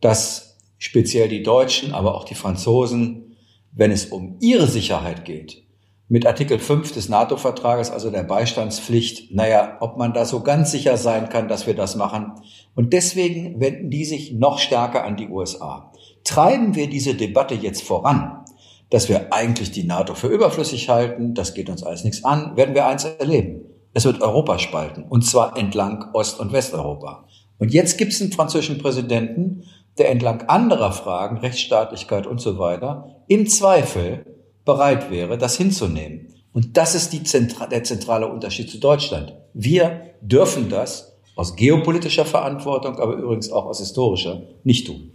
dass 0.00 0.49
speziell 0.80 1.28
die 1.28 1.44
Deutschen, 1.44 1.92
aber 1.94 2.16
auch 2.16 2.24
die 2.24 2.34
Franzosen, 2.34 3.36
wenn 3.70 3.92
es 3.92 4.06
um 4.06 4.38
ihre 4.40 4.66
Sicherheit 4.66 5.24
geht, 5.24 5.62
mit 6.08 6.26
Artikel 6.26 6.58
5 6.58 6.90
des 6.90 7.08
NATO-Vertrages, 7.08 7.90
also 7.90 8.10
der 8.10 8.24
Beistandspflicht, 8.24 9.32
naja, 9.32 9.76
ob 9.80 9.96
man 9.96 10.12
da 10.12 10.24
so 10.24 10.42
ganz 10.42 10.72
sicher 10.72 10.96
sein 10.96 11.28
kann, 11.28 11.46
dass 11.46 11.68
wir 11.68 11.74
das 11.74 11.94
machen. 11.94 12.32
Und 12.74 12.92
deswegen 12.92 13.60
wenden 13.60 13.90
die 13.90 14.04
sich 14.04 14.32
noch 14.32 14.58
stärker 14.58 15.04
an 15.04 15.16
die 15.16 15.28
USA. 15.28 15.92
Treiben 16.24 16.74
wir 16.74 16.88
diese 16.88 17.14
Debatte 17.14 17.54
jetzt 17.54 17.82
voran, 17.82 18.44
dass 18.88 19.08
wir 19.08 19.32
eigentlich 19.32 19.70
die 19.70 19.84
NATO 19.84 20.14
für 20.14 20.26
überflüssig 20.28 20.88
halten, 20.88 21.34
das 21.34 21.54
geht 21.54 21.68
uns 21.68 21.84
alles 21.84 22.02
nichts 22.02 22.24
an, 22.24 22.56
werden 22.56 22.74
wir 22.74 22.86
eins 22.86 23.04
erleben. 23.04 23.60
Es 23.92 24.04
wird 24.04 24.22
Europa 24.22 24.58
spalten, 24.58 25.04
und 25.04 25.24
zwar 25.26 25.56
entlang 25.56 26.06
Ost- 26.14 26.40
und 26.40 26.52
Westeuropa. 26.52 27.28
Und 27.58 27.72
jetzt 27.72 27.98
gibt 27.98 28.12
es 28.12 28.22
einen 28.22 28.32
französischen 28.32 28.78
Präsidenten, 28.78 29.64
der 30.00 30.10
entlang 30.10 30.42
anderer 30.48 30.92
Fragen, 30.92 31.38
Rechtsstaatlichkeit 31.38 32.26
und 32.26 32.40
so 32.40 32.58
weiter, 32.58 33.22
im 33.28 33.46
Zweifel 33.46 34.24
bereit 34.64 35.10
wäre, 35.10 35.38
das 35.38 35.56
hinzunehmen. 35.56 36.34
Und 36.52 36.76
das 36.76 36.94
ist 36.94 37.12
Zentra 37.22 37.66
der 37.66 37.84
zentrale 37.84 38.26
Unterschied 38.26 38.70
zu 38.70 38.78
Deutschland. 38.78 39.34
Wir 39.54 40.14
dürfen 40.20 40.68
das 40.68 41.16
aus 41.36 41.54
geopolitischer 41.54 42.24
Verantwortung, 42.24 42.98
aber 42.98 43.14
übrigens 43.14 43.52
auch 43.52 43.66
aus 43.66 43.78
historischer 43.78 44.42
nicht 44.64 44.86
tun. 44.86 45.12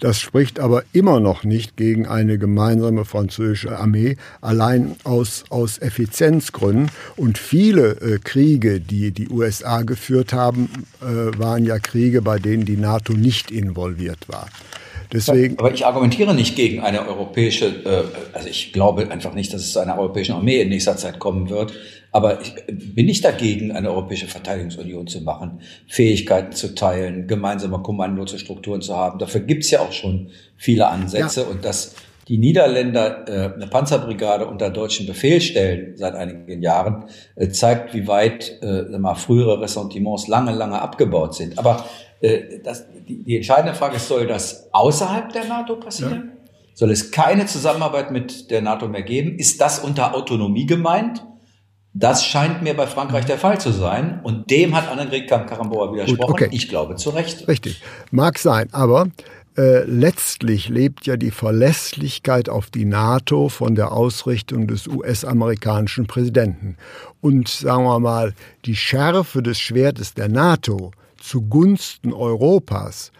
Das 0.00 0.20
spricht 0.20 0.60
aber 0.60 0.84
immer 0.92 1.20
noch 1.20 1.44
nicht 1.44 1.76
gegen 1.76 2.06
eine 2.06 2.38
gemeinsame 2.38 3.04
französische 3.04 3.78
Armee, 3.78 4.16
allein 4.42 4.96
aus, 5.04 5.44
aus 5.48 5.78
Effizienzgründen. 5.78 6.90
Und 7.16 7.38
viele 7.38 7.92
äh, 8.00 8.18
Kriege, 8.18 8.80
die 8.80 9.12
die 9.12 9.28
USA 9.30 9.82
geführt 9.82 10.32
haben, 10.32 10.68
äh, 11.00 11.38
waren 11.38 11.64
ja 11.64 11.78
Kriege, 11.78 12.20
bei 12.20 12.38
denen 12.38 12.66
die 12.66 12.76
NATO 12.76 13.14
nicht 13.14 13.50
involviert 13.50 14.28
war. 14.28 14.48
Deswegen, 15.12 15.58
aber 15.58 15.72
ich 15.72 15.86
argumentiere 15.86 16.34
nicht 16.34 16.56
gegen 16.56 16.80
eine 16.80 17.06
europäische, 17.06 17.66
äh, 17.66 18.36
also 18.36 18.48
ich 18.48 18.72
glaube 18.72 19.10
einfach 19.10 19.34
nicht, 19.34 19.52
dass 19.52 19.62
es 19.62 19.72
zu 19.72 19.80
einer 19.80 19.98
europäischen 19.98 20.32
Armee 20.34 20.60
in 20.60 20.68
nächster 20.68 20.96
Zeit 20.96 21.18
kommen 21.18 21.48
wird. 21.48 21.72
Aber 22.12 22.40
ich 22.40 22.54
bin 22.66 23.06
nicht 23.06 23.24
dagegen, 23.24 23.72
eine 23.72 23.90
europäische 23.90 24.26
Verteidigungsunion 24.26 25.06
zu 25.06 25.20
machen, 25.20 25.60
Fähigkeiten 25.86 26.52
zu 26.52 26.74
teilen, 26.74 27.26
gemeinsame 27.26 27.80
Kommandostrukturen 27.80 28.80
zu 28.80 28.96
haben. 28.96 29.18
Dafür 29.18 29.42
gibt's 29.42 29.70
ja 29.70 29.80
auch 29.80 29.92
schon 29.92 30.30
viele 30.56 30.88
Ansätze 30.88 31.42
ja. 31.42 31.46
und 31.46 31.64
dass 31.64 31.94
die 32.28 32.38
Niederländer 32.38 33.28
äh, 33.28 33.54
eine 33.54 33.68
Panzerbrigade 33.68 34.46
unter 34.46 34.70
deutschen 34.70 35.06
Befehl 35.06 35.40
stellen 35.40 35.96
seit 35.96 36.14
einigen 36.14 36.60
Jahren, 36.60 37.04
äh, 37.36 37.48
zeigt, 37.48 37.94
wie 37.94 38.08
weit 38.08 38.60
äh, 38.62 38.98
mal, 38.98 39.14
frühere 39.14 39.60
Ressentiments 39.60 40.26
lange, 40.26 40.52
lange 40.52 40.80
abgebaut 40.80 41.34
sind. 41.34 41.58
Aber 41.58 41.84
das, 42.64 42.86
die, 43.06 43.22
die 43.22 43.36
entscheidende 43.36 43.74
Frage 43.74 43.96
ist, 43.96 44.08
soll 44.08 44.26
das 44.26 44.68
außerhalb 44.72 45.32
der 45.32 45.44
NATO 45.44 45.76
passieren? 45.76 46.32
Ja. 46.34 46.50
Soll 46.74 46.90
es 46.90 47.10
keine 47.10 47.46
Zusammenarbeit 47.46 48.10
mit 48.10 48.50
der 48.50 48.60
NATO 48.60 48.88
mehr 48.88 49.02
geben? 49.02 49.38
Ist 49.38 49.60
das 49.60 49.78
unter 49.78 50.14
Autonomie 50.14 50.66
gemeint? 50.66 51.24
Das 51.94 52.26
scheint 52.26 52.62
mir 52.62 52.74
bei 52.74 52.86
Frankreich 52.86 53.24
der 53.24 53.38
Fall 53.38 53.58
zu 53.58 53.72
sein. 53.72 54.20
Und 54.22 54.50
dem 54.50 54.76
hat 54.76 54.86
Annegret 54.88 55.28
Kramp-Karrenbauer 55.28 55.94
widersprochen. 55.94 56.32
Gut, 56.32 56.42
okay. 56.42 56.48
Ich 56.52 56.68
glaube 56.68 56.96
zu 56.96 57.10
Recht. 57.10 57.48
Richtig. 57.48 57.82
Mag 58.10 58.38
sein. 58.38 58.68
Aber 58.72 59.06
äh, 59.56 59.84
letztlich 59.84 60.68
lebt 60.68 61.06
ja 61.06 61.16
die 61.16 61.30
Verlässlichkeit 61.30 62.50
auf 62.50 62.66
die 62.66 62.84
NATO 62.84 63.48
von 63.48 63.74
der 63.74 63.92
Ausrichtung 63.92 64.66
des 64.66 64.86
US-amerikanischen 64.86 66.06
Präsidenten. 66.06 66.76
Und 67.22 67.48
sagen 67.48 67.84
wir 67.84 67.98
mal, 67.98 68.34
die 68.66 68.76
Schärfe 68.76 69.42
des 69.42 69.58
Schwertes 69.58 70.12
der 70.12 70.28
NATO 70.28 70.90
zugunsten 71.26 72.12
Europas 72.12 73.10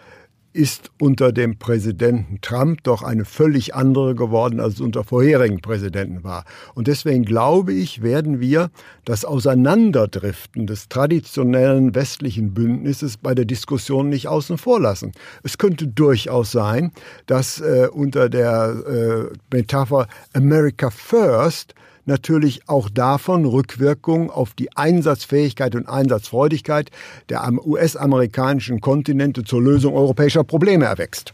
ist 0.53 0.89
unter 0.99 1.31
dem 1.31 1.59
Präsidenten 1.59 2.39
Trump 2.41 2.83
doch 2.83 3.03
eine 3.03 3.25
völlig 3.25 3.75
andere 3.75 4.15
geworden, 4.15 4.59
als 4.59 4.75
es 4.75 4.81
unter 4.81 5.03
vorherigen 5.03 5.59
Präsidenten 5.59 6.23
war. 6.23 6.45
Und 6.73 6.87
deswegen 6.87 7.25
glaube 7.25 7.73
ich, 7.73 8.01
werden 8.01 8.39
wir 8.39 8.71
das 9.05 9.23
Auseinanderdriften 9.23 10.65
des 10.65 10.89
traditionellen 10.89 11.93
westlichen 11.93 12.55
Bündnisses 12.55 13.17
bei 13.17 13.35
der 13.35 13.45
Diskussion 13.45 14.09
nicht 14.09 14.27
außen 14.27 14.57
vor 14.57 14.79
lassen. 14.79 15.11
Es 15.43 15.59
könnte 15.59 15.85
durchaus 15.87 16.51
sein, 16.51 16.91
dass 17.27 17.59
äh, 17.59 17.87
unter 17.91 18.29
der 18.29 19.29
äh, 19.31 19.55
Metapher 19.55 20.07
America 20.33 20.89
First 20.89 21.75
natürlich 22.07 22.67
auch 22.67 22.89
davon 22.89 23.45
Rückwirkungen 23.45 24.29
auf 24.29 24.53
die 24.53 24.75
Einsatzfähigkeit 24.75 25.75
und 25.75 25.87
Einsatzfreudigkeit 25.87 26.89
der 27.29 27.47
US-amerikanischen 27.65 28.81
Kontinente 28.81 29.43
zur 29.43 29.61
Lösung 29.61 29.95
europäischer 29.95 30.43
Probleme 30.43 30.85
erwächst. 30.85 31.33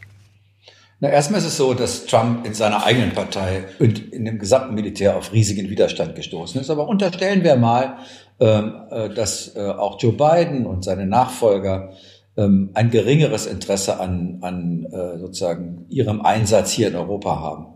Na, 1.00 1.10
erstmal 1.10 1.40
ist 1.40 1.46
es 1.46 1.56
so, 1.56 1.74
dass 1.74 2.06
Trump 2.06 2.46
in 2.46 2.54
seiner 2.54 2.84
eigenen 2.84 3.12
Partei 3.12 3.64
und 3.78 4.12
in 4.12 4.24
dem 4.24 4.38
gesamten 4.38 4.74
Militär 4.74 5.16
auf 5.16 5.32
riesigen 5.32 5.68
Widerstand 5.68 6.14
gestoßen 6.14 6.60
ist. 6.60 6.70
Aber 6.70 6.88
unterstellen 6.88 7.42
wir 7.42 7.56
mal, 7.56 7.98
ähm, 8.40 8.74
äh, 8.90 9.10
dass 9.10 9.54
äh, 9.56 9.60
auch 9.60 10.00
Joe 10.00 10.12
Biden 10.12 10.66
und 10.66 10.84
seine 10.84 11.06
Nachfolger 11.06 11.92
ähm, 12.36 12.70
ein 12.74 12.90
geringeres 12.90 13.46
Interesse 13.46 14.00
an, 14.00 14.38
an 14.40 14.86
äh, 14.86 15.18
sozusagen 15.18 15.86
ihrem 15.88 16.20
Einsatz 16.20 16.72
hier 16.72 16.88
in 16.88 16.96
Europa 16.96 17.38
haben. 17.38 17.66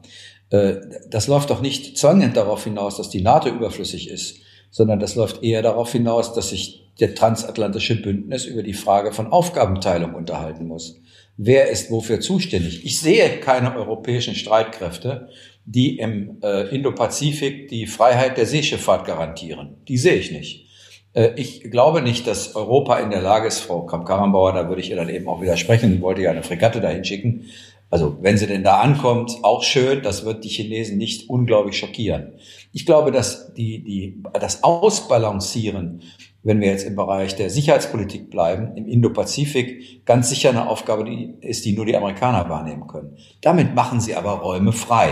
Äh, 0.51 0.77
das 1.11 1.27
läuft 1.27 1.51
doch 1.51 1.61
nicht 1.61 1.99
zwingend 1.99 2.37
darauf 2.37 2.65
hinaus, 2.65 2.97
dass 2.97 3.11
die 3.11 3.23
NATO 3.23 3.49
überflüssig 3.49 4.09
ist, 4.09 4.41
sondern 4.71 5.01
das 5.01 5.15
läuft 5.15 5.43
eher 5.43 5.63
darauf 5.63 5.93
hinaus, 5.93 6.35
dass 6.35 6.51
sich 6.51 6.87
der 7.01 7.15
transatlantische 7.15 8.01
Bündnis 8.01 8.45
über 8.45 8.63
die 8.63 8.75
Frage 8.75 9.13
von 9.13 9.29
Aufgabenteilung 9.29 10.15
unterhalten 10.15 10.67
muss. 10.67 11.01
Wer 11.37 11.71
ist 11.71 11.91
wofür 11.91 12.21
zuständig? 12.21 12.85
Ich 12.85 13.01
sehe 13.01 13.39
keine 13.39 13.77
europäischen 13.77 14.35
Streitkräfte, 14.35 15.29
die 15.65 15.99
im 15.99 16.39
äh, 16.43 16.75
Indo-Pazifik 16.75 17.69
die 17.69 17.87
Freiheit 17.87 18.37
der 18.37 18.47
Seeschifffahrt 18.47 19.07
garantieren. 19.07 19.77
Die 19.87 19.99
sehe 19.99 20.17
ich 20.17 20.33
nicht. 20.33 20.67
Äh, 21.13 21.31
ich 21.37 21.71
glaube 21.71 22.03
nicht, 22.03 22.27
dass 22.27 22.57
Europa 22.57 22.99
in 22.99 23.11
der 23.11 23.21
Lage 23.21 23.47
ist, 23.47 23.61
Frau 23.61 23.85
Kramp-Karrenbauer, 23.87 24.53
da 24.53 24.69
würde 24.69 24.81
ich 24.81 24.91
ihr 24.91 24.97
dann 24.97 25.09
eben 25.09 25.29
auch 25.29 25.41
widersprechen, 25.41 26.01
wollte 26.01 26.23
ja 26.23 26.31
eine 26.31 26.43
Fregatte 26.43 26.81
dahin 26.81 27.05
schicken, 27.05 27.45
also 27.91 28.19
wenn 28.21 28.37
sie 28.37 28.47
denn 28.47 28.65
da 28.65 28.81
ankommt, 28.81 29.39
auch 29.43 29.63
schön, 29.63 30.03
das 30.03 30.25
wird 30.25 30.45
die 30.45 30.49
Chinesen 30.49 30.99
nicht 30.99 31.31
unglaublich 31.31 31.79
schockieren. 31.79 32.35
Ich 32.73 32.85
glaube, 32.85 33.13
dass 33.13 33.55
die, 33.55 33.83
die, 33.83 34.23
das 34.39 34.63
Ausbalancieren, 34.63 36.03
wenn 36.43 36.61
wir 36.61 36.69
jetzt 36.69 36.87
im 36.87 36.97
Bereich 36.97 37.35
der 37.35 37.49
Sicherheitspolitik 37.49 38.31
bleiben, 38.31 38.77
im 38.77 38.87
Indo-Pazifik, 38.87 40.05
ganz 40.05 40.29
sicher 40.29 40.51
eine 40.51 40.69
Aufgabe 40.69 41.05
die 41.05 41.35
ist, 41.41 41.65
die 41.65 41.73
nur 41.73 41.87
die 41.87 41.97
Amerikaner 41.97 42.49
wahrnehmen 42.51 42.87
können. 42.87 43.17
Damit 43.41 43.75
machen 43.75 44.01
sie 44.01 44.15
aber 44.15 44.33
Räume 44.33 44.73
frei. 44.73 45.11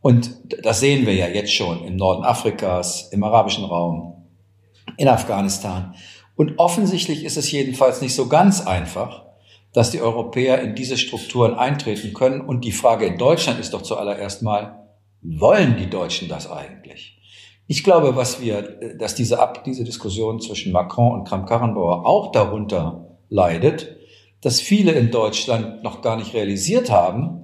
Und 0.00 0.40
das 0.64 0.80
sehen 0.80 1.06
wir 1.06 1.14
ja 1.14 1.28
jetzt 1.28 1.52
schon 1.52 1.84
im 1.84 1.96
Norden 1.96 2.24
Afrikas, 2.24 3.10
im 3.12 3.22
arabischen 3.22 3.64
Raum, 3.64 4.26
in 4.96 5.08
Afghanistan. 5.08 5.94
Und 6.34 6.58
offensichtlich 6.58 7.24
ist 7.24 7.36
es 7.36 7.52
jedenfalls 7.52 8.00
nicht 8.00 8.14
so 8.14 8.26
ganz 8.26 8.66
einfach, 8.66 9.29
dass 9.72 9.90
die 9.90 10.00
Europäer 10.00 10.60
in 10.60 10.74
diese 10.74 10.96
Strukturen 10.96 11.54
eintreten 11.54 12.12
können. 12.12 12.40
Und 12.40 12.64
die 12.64 12.72
Frage 12.72 13.06
in 13.06 13.18
Deutschland 13.18 13.60
ist 13.60 13.72
doch 13.72 13.82
zuallererst 13.82 14.42
mal, 14.42 14.88
wollen 15.22 15.76
die 15.76 15.88
Deutschen 15.88 16.28
das 16.28 16.50
eigentlich? 16.50 17.18
Ich 17.66 17.84
glaube, 17.84 18.16
was 18.16 18.40
wir, 18.40 18.62
dass 18.98 19.14
diese, 19.14 19.38
diese 19.64 19.84
Diskussion 19.84 20.40
zwischen 20.40 20.72
Macron 20.72 21.12
und 21.12 21.24
Kramp-Karrenbauer 21.28 22.04
auch 22.04 22.32
darunter 22.32 23.18
leidet, 23.28 23.96
dass 24.40 24.60
viele 24.60 24.92
in 24.92 25.10
Deutschland 25.10 25.82
noch 25.82 26.02
gar 26.02 26.16
nicht 26.16 26.34
realisiert 26.34 26.90
haben, 26.90 27.40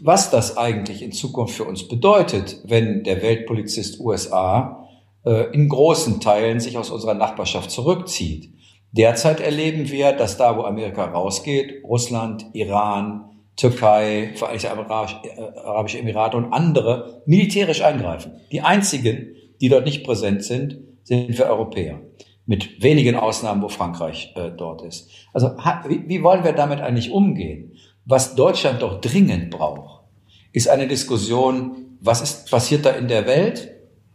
was 0.00 0.30
das 0.30 0.56
eigentlich 0.56 1.02
in 1.02 1.12
Zukunft 1.12 1.54
für 1.54 1.64
uns 1.64 1.88
bedeutet, 1.88 2.60
wenn 2.64 3.04
der 3.04 3.22
Weltpolizist 3.22 4.00
USA 4.00 4.86
äh, 5.24 5.52
in 5.52 5.68
großen 5.68 6.20
Teilen 6.20 6.60
sich 6.60 6.76
aus 6.76 6.90
unserer 6.90 7.14
Nachbarschaft 7.14 7.70
zurückzieht. 7.70 8.52
Derzeit 8.96 9.40
erleben 9.40 9.90
wir, 9.90 10.12
dass 10.12 10.36
da, 10.36 10.56
wo 10.56 10.62
Amerika 10.62 11.04
rausgeht, 11.04 11.82
Russland, 11.84 12.46
Iran, 12.52 13.24
Türkei, 13.56 14.32
Vereinigte 14.36 14.70
Arabische 14.70 15.98
Emirate 15.98 16.36
und 16.36 16.52
andere 16.52 17.22
militärisch 17.26 17.82
eingreifen. 17.82 18.32
Die 18.52 18.60
einzigen, 18.60 19.34
die 19.60 19.68
dort 19.68 19.84
nicht 19.84 20.04
präsent 20.04 20.44
sind, 20.44 20.78
sind 21.02 21.36
wir 21.36 21.46
Europäer. 21.46 22.00
Mit 22.46 22.82
wenigen 22.84 23.16
Ausnahmen, 23.16 23.62
wo 23.62 23.68
Frankreich 23.68 24.32
äh, 24.36 24.50
dort 24.50 24.82
ist. 24.82 25.10
Also 25.32 25.56
wie, 25.88 26.08
wie 26.08 26.22
wollen 26.22 26.44
wir 26.44 26.52
damit 26.52 26.80
eigentlich 26.80 27.10
umgehen? 27.10 27.72
Was 28.04 28.36
Deutschland 28.36 28.80
doch 28.82 29.00
dringend 29.00 29.50
braucht, 29.50 30.04
ist 30.52 30.68
eine 30.68 30.86
Diskussion, 30.86 31.96
was 32.00 32.20
ist 32.20 32.50
passiert 32.50 32.84
da 32.84 32.90
in 32.90 33.08
der 33.08 33.26
Welt? 33.26 33.73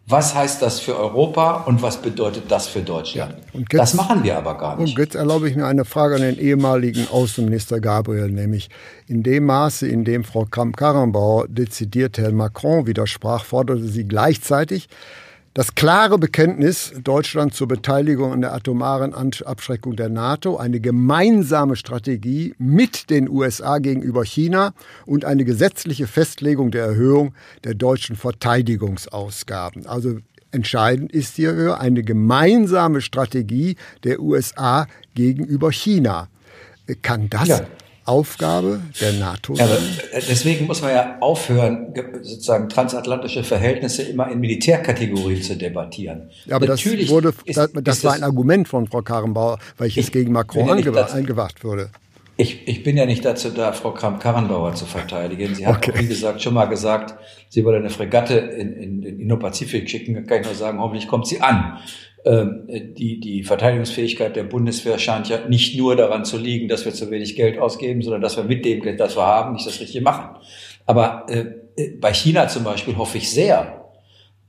Was 0.10 0.34
heißt 0.34 0.64
das 0.64 0.80
für 0.80 0.98
Europa 0.98 1.66
und 1.68 1.84
was 1.84 2.02
bedeutet 2.02 2.46
das 2.50 2.68
für 2.68 2.82
Deutschland? 2.82 3.36
Ja, 3.54 3.60
jetzt, 3.60 3.74
das 3.74 3.94
machen 3.94 4.24
wir 4.24 4.38
aber 4.38 4.58
gar 4.58 4.76
nicht. 4.76 4.98
Und 4.98 5.00
jetzt 5.00 5.14
erlaube 5.14 5.48
ich 5.48 5.56
mir 5.56 5.68
eine 5.68 5.86
Frage 5.86 6.16
an 6.16 6.22
den 6.22 6.40
ehemaligen 6.40 7.08
Außenminister 7.12 7.80
Gabriel, 7.80 8.32
nämlich 8.32 8.72
in 9.06 9.22
dem 9.22 9.46
Maße, 9.46 9.88
in 9.88 10.06
dem 10.06 10.24
Frau 10.24 10.46
Kramp-Karrenbauer 10.46 11.48
dezidiert 11.48 12.18
Herrn 12.18 12.34
Macron 12.34 12.88
widersprach, 12.88 13.46
forderte 13.46 13.84
sie 13.84 14.08
gleichzeitig 14.08 14.90
das 15.60 15.76
klare 15.76 16.18
Bekenntnis 16.18 16.94
Deutschlands 17.04 17.58
zur 17.58 17.68
Beteiligung 17.68 18.32
an 18.32 18.40
der 18.40 18.54
atomaren 18.54 19.14
Abschreckung 19.14 19.98
der 19.98 20.08
NATO, 20.08 20.56
eine 20.56 20.80
gemeinsame 20.80 21.76
Strategie 21.76 22.56
mit 22.58 23.10
den 23.10 23.28
USA 23.28 23.80
gegenüber 23.80 24.24
China 24.24 24.74
und 25.06 25.26
eine 25.26 25.44
gesetzliche 25.44 26.08
Festlegung 26.08 26.72
der 26.72 26.86
Erhöhung 26.86 27.34
der 27.66 27.74
deutschen 27.74 28.16
Verteidigungsausgaben. 28.16 29.86
Also 29.86 30.20
entscheidend 30.52 31.12
ist 31.12 31.36
hier 31.36 31.78
eine 31.78 32.04
gemeinsame 32.04 33.02
Strategie 33.02 33.76
der 34.06 34.22
USA 34.22 34.88
gegenüber 35.14 35.74
China. 35.74 36.30
Kann 37.02 37.30
das 37.30 37.50
ja. 37.50 37.68
Aufgabe 38.10 38.82
der 39.00 39.14
NATO 39.14 39.56
sein? 39.56 39.68
Ja, 39.68 40.20
deswegen 40.28 40.68
muss 40.68 40.82
man 40.82 40.92
ja 40.92 41.18
aufhören, 41.20 41.94
sozusagen 42.22 42.68
transatlantische 42.70 43.44
Verhältnisse 43.44 44.04
immer 44.04 44.30
in 44.32 44.40
Militärkategorien 44.40 45.42
zu 45.42 45.56
debattieren. 45.56 46.30
Ja, 46.46 46.56
aber 46.56 46.68
Natürlich 46.68 47.06
das, 47.06 47.12
wurde, 47.12 47.34
ist, 47.46 47.58
das, 47.58 47.72
das 47.74 48.04
war 48.04 48.14
ein 48.14 48.24
Argument 48.24 48.68
von 48.68 48.88
Frau 48.88 49.02
Karrenbauer, 49.02 49.60
welches 49.78 50.08
ich, 50.08 50.12
gegen 50.12 50.32
Macron 50.32 50.68
ja 50.68 51.06
eingebracht 51.14 51.64
wurde. 51.64 51.90
Ich, 52.42 52.70
ich 52.70 52.84
bin 52.84 52.96
ja 52.96 53.06
nicht 53.06 53.26
dazu 53.26 53.50
da, 53.50 53.74
Frau 53.74 53.92
Kramp-Karrenbauer 53.92 54.74
zu 54.74 54.86
verteidigen. 54.86 55.56
Sie 55.56 55.68
hat, 55.68 55.76
okay. 55.76 55.92
wie 56.00 56.08
gesagt, 56.08 56.42
schon 56.42 56.54
mal 56.54 56.68
gesagt, 56.68 57.16
sie 57.50 57.66
wolle 57.66 57.80
eine 57.80 57.90
Fregatte 57.90 58.36
in, 58.36 58.72
in, 58.72 59.04
in 59.04 59.20
Indo-Pazifik 59.20 59.90
schicken. 59.90 60.14
Da 60.14 60.22
kann 60.22 60.40
ich 60.40 60.46
nur 60.46 60.56
sagen, 60.56 60.80
hoffentlich 60.80 61.10
kommt 61.10 61.28
sie 61.28 61.42
an. 61.42 61.80
Ähm, 62.26 62.68
die, 62.68 63.20
die 63.20 63.44
Verteidigungsfähigkeit 63.44 64.36
der 64.36 64.44
Bundeswehr 64.44 65.00
scheint 65.00 65.30
ja 65.30 65.48
nicht 65.48 65.78
nur 65.78 65.96
daran 65.96 66.26
zu 66.26 66.38
liegen, 66.38 66.68
dass 66.68 66.86
wir 66.86 66.94
zu 66.94 67.10
wenig 67.12 67.36
Geld 67.36 67.58
ausgeben, 67.58 68.02
sondern 68.02 68.22
dass 68.22 68.36
wir 68.36 68.44
mit 68.44 68.66
dem 68.66 68.82
Geld, 68.82 69.00
das 69.00 69.16
wir 69.16 69.26
haben, 69.26 69.54
nicht 69.54 69.66
das 69.66 69.80
Richtige 69.80 70.04
machen. 70.04 70.36
Aber 70.86 71.26
äh, 71.30 71.46
bei 72.00 72.14
China 72.14 72.48
zum 72.48 72.64
Beispiel 72.64 72.98
hoffe 72.98 73.18
ich 73.18 73.30
sehr, 73.32 73.86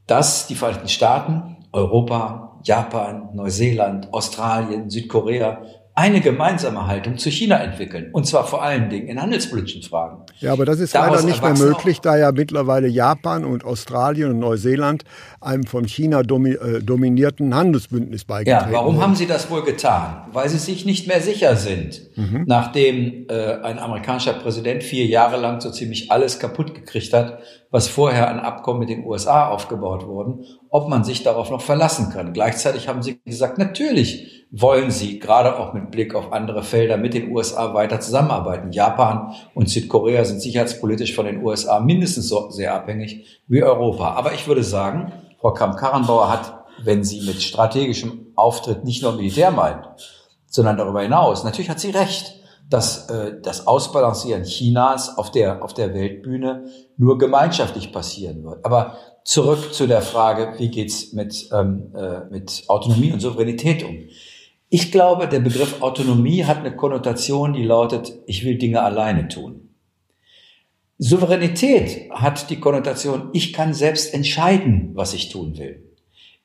dass 0.07 0.49
die 0.49 0.55
Vereinigten 0.57 0.89
Staaten, 0.89 1.57
Europa, 1.73 2.61
Japan, 2.65 3.29
Neuseeland, 3.35 4.13
Australien, 4.13 4.91
Südkorea 4.91 5.63
eine 5.95 6.21
gemeinsame 6.21 6.87
Haltung 6.87 7.19
zu 7.19 7.31
China 7.31 7.59
entwickeln. 7.59 8.11
Und 8.13 8.27
zwar 8.27 8.47
vor 8.47 8.63
allen 8.63 8.91
Dingen 8.91 9.09
in 9.09 9.21
handelspolitischen 9.21 9.83
Fragen. 9.83 10.25
Ja, 10.41 10.53
aber 10.55 10.65
das 10.65 10.81
ist 10.81 10.95
Daraus 10.95 11.17
leider 11.17 11.27
nicht 11.27 11.43
mehr 11.43 11.57
möglich, 11.57 12.01
da 12.01 12.17
ja 12.17 12.33
mittlerweile 12.33 12.89
Japan 12.89 13.45
und 13.45 13.65
Australien 13.65 14.31
und 14.31 14.39
Neuseeland 14.39 15.05
einem 15.41 15.65
von 15.65 15.87
China 15.87 16.21
äh, 16.21 16.25
dominierten 16.83 17.55
Handelsbündnis 17.55 18.25
beigetreten 18.25 18.73
Ja, 18.73 18.79
warum 18.79 19.03
haben 19.03 19.15
sie 19.15 19.27
das 19.27 19.51
wohl 19.51 19.63
getan? 19.63 20.29
Weil 20.33 20.49
sie 20.49 20.59
sich 20.59 20.87
nicht 20.87 21.07
mehr 21.07 21.21
sicher 21.21 21.57
sind, 21.57 22.01
mhm. 22.17 22.45
nachdem 22.47 23.27
äh, 23.29 23.61
ein 23.63 23.79
amerikanischer 23.79 24.33
Präsident 24.33 24.83
vier 24.83 25.05
Jahre 25.07 25.39
lang 25.39 25.61
so 25.61 25.71
ziemlich 25.71 26.11
alles 26.11 26.39
kaputt 26.39 26.75
gekriegt 26.75 27.13
hat, 27.13 27.41
was 27.71 27.89
vorher 27.89 28.29
an 28.29 28.41
Abkommen 28.41 28.81
mit 28.81 28.89
den 28.89 29.05
USA 29.05 29.49
aufgebaut 29.49 30.07
wurden, 30.07 30.45
ob 30.71 30.89
man 30.89 31.05
sich 31.05 31.23
darauf 31.23 31.51
noch 31.51 31.61
verlassen 31.61 32.11
kann. 32.13 32.33
Gleichzeitig 32.33 32.89
haben 32.89 33.03
sie 33.03 33.21
gesagt, 33.25 33.59
natürlich 33.59 34.47
wollen 34.51 34.91
sie 34.91 35.21
gerade 35.21 35.57
auch 35.59 35.73
mit 35.73 35.93
Blick 35.93 36.15
auf 36.15 36.33
andere 36.33 36.65
Felder 36.65 36.97
mit 36.97 37.15
den 37.15 37.31
USA 37.31 37.73
weiter 37.73 38.01
zusammenarbeiten. 38.01 38.73
Japan 38.73 39.33
und 39.55 39.69
Südkorea 39.69 40.25
sind 40.31 40.41
sicherheitspolitisch 40.41 41.15
von 41.15 41.27
den 41.27 41.45
USA 41.45 41.81
mindestens 41.81 42.29
so 42.29 42.51
sehr 42.51 42.75
abhängig 42.75 43.43
wie 43.47 43.63
Europa. 43.63 44.15
Aber 44.15 44.33
ich 44.33 44.49
würde 44.49 44.65
sagen, 44.65 45.13
Frau 45.41 45.53
Kramp-Karrenbauer 45.53 46.31
hat, 46.31 46.65
wenn 46.83 47.05
sie 47.05 47.21
mit 47.23 47.43
strategischem 47.43 48.33
Auftritt 48.37 48.85
nicht 48.85 49.03
nur 49.03 49.13
Militär 49.13 49.51
meint, 49.51 49.87
sondern 50.47 50.77
darüber 50.77 51.03
hinaus, 51.03 51.45
natürlich 51.45 51.71
hat 51.71 51.81
sie 51.81 51.91
recht 51.91 52.41
dass 52.71 53.11
äh, 53.11 53.35
das 53.43 53.67
Ausbalancieren 53.67 54.45
Chinas 54.45 55.19
auf 55.19 55.31
der, 55.31 55.63
auf 55.63 55.75
der 55.75 55.93
Weltbühne 55.93 56.67
nur 56.97 57.19
gemeinschaftlich 57.19 57.93
passieren 57.93 58.45
wird. 58.45 58.65
Aber 58.65 58.97
zurück 59.25 59.75
zu 59.75 59.87
der 59.87 60.03
Frage, 60.03 60.55
wie 60.59 60.71
geht's 60.71 61.13
mit, 61.13 61.51
ähm, 61.53 61.93
äh, 61.95 62.25
mit 62.31 62.65
Autonomie 62.69 63.13
und 63.13 63.21
Souveränität 63.21 63.83
um? 63.83 63.99
Ich 64.69 64.93
glaube, 64.93 65.27
der 65.27 65.41
Begriff 65.41 65.83
Autonomie 65.83 66.45
hat 66.45 66.59
eine 66.59 66.75
Konnotation, 66.75 67.53
die 67.53 67.65
lautet, 67.65 68.13
ich 68.27 68.45
will 68.45 68.57
Dinge 68.57 68.83
alleine 68.83 69.27
tun. 69.27 69.70
Souveränität 71.03 72.11
hat 72.11 72.51
die 72.51 72.61
Konnotation, 72.61 73.31
ich 73.33 73.55
kann 73.55 73.73
selbst 73.73 74.13
entscheiden, 74.13 74.91
was 74.93 75.15
ich 75.15 75.31
tun 75.31 75.57
will. 75.57 75.83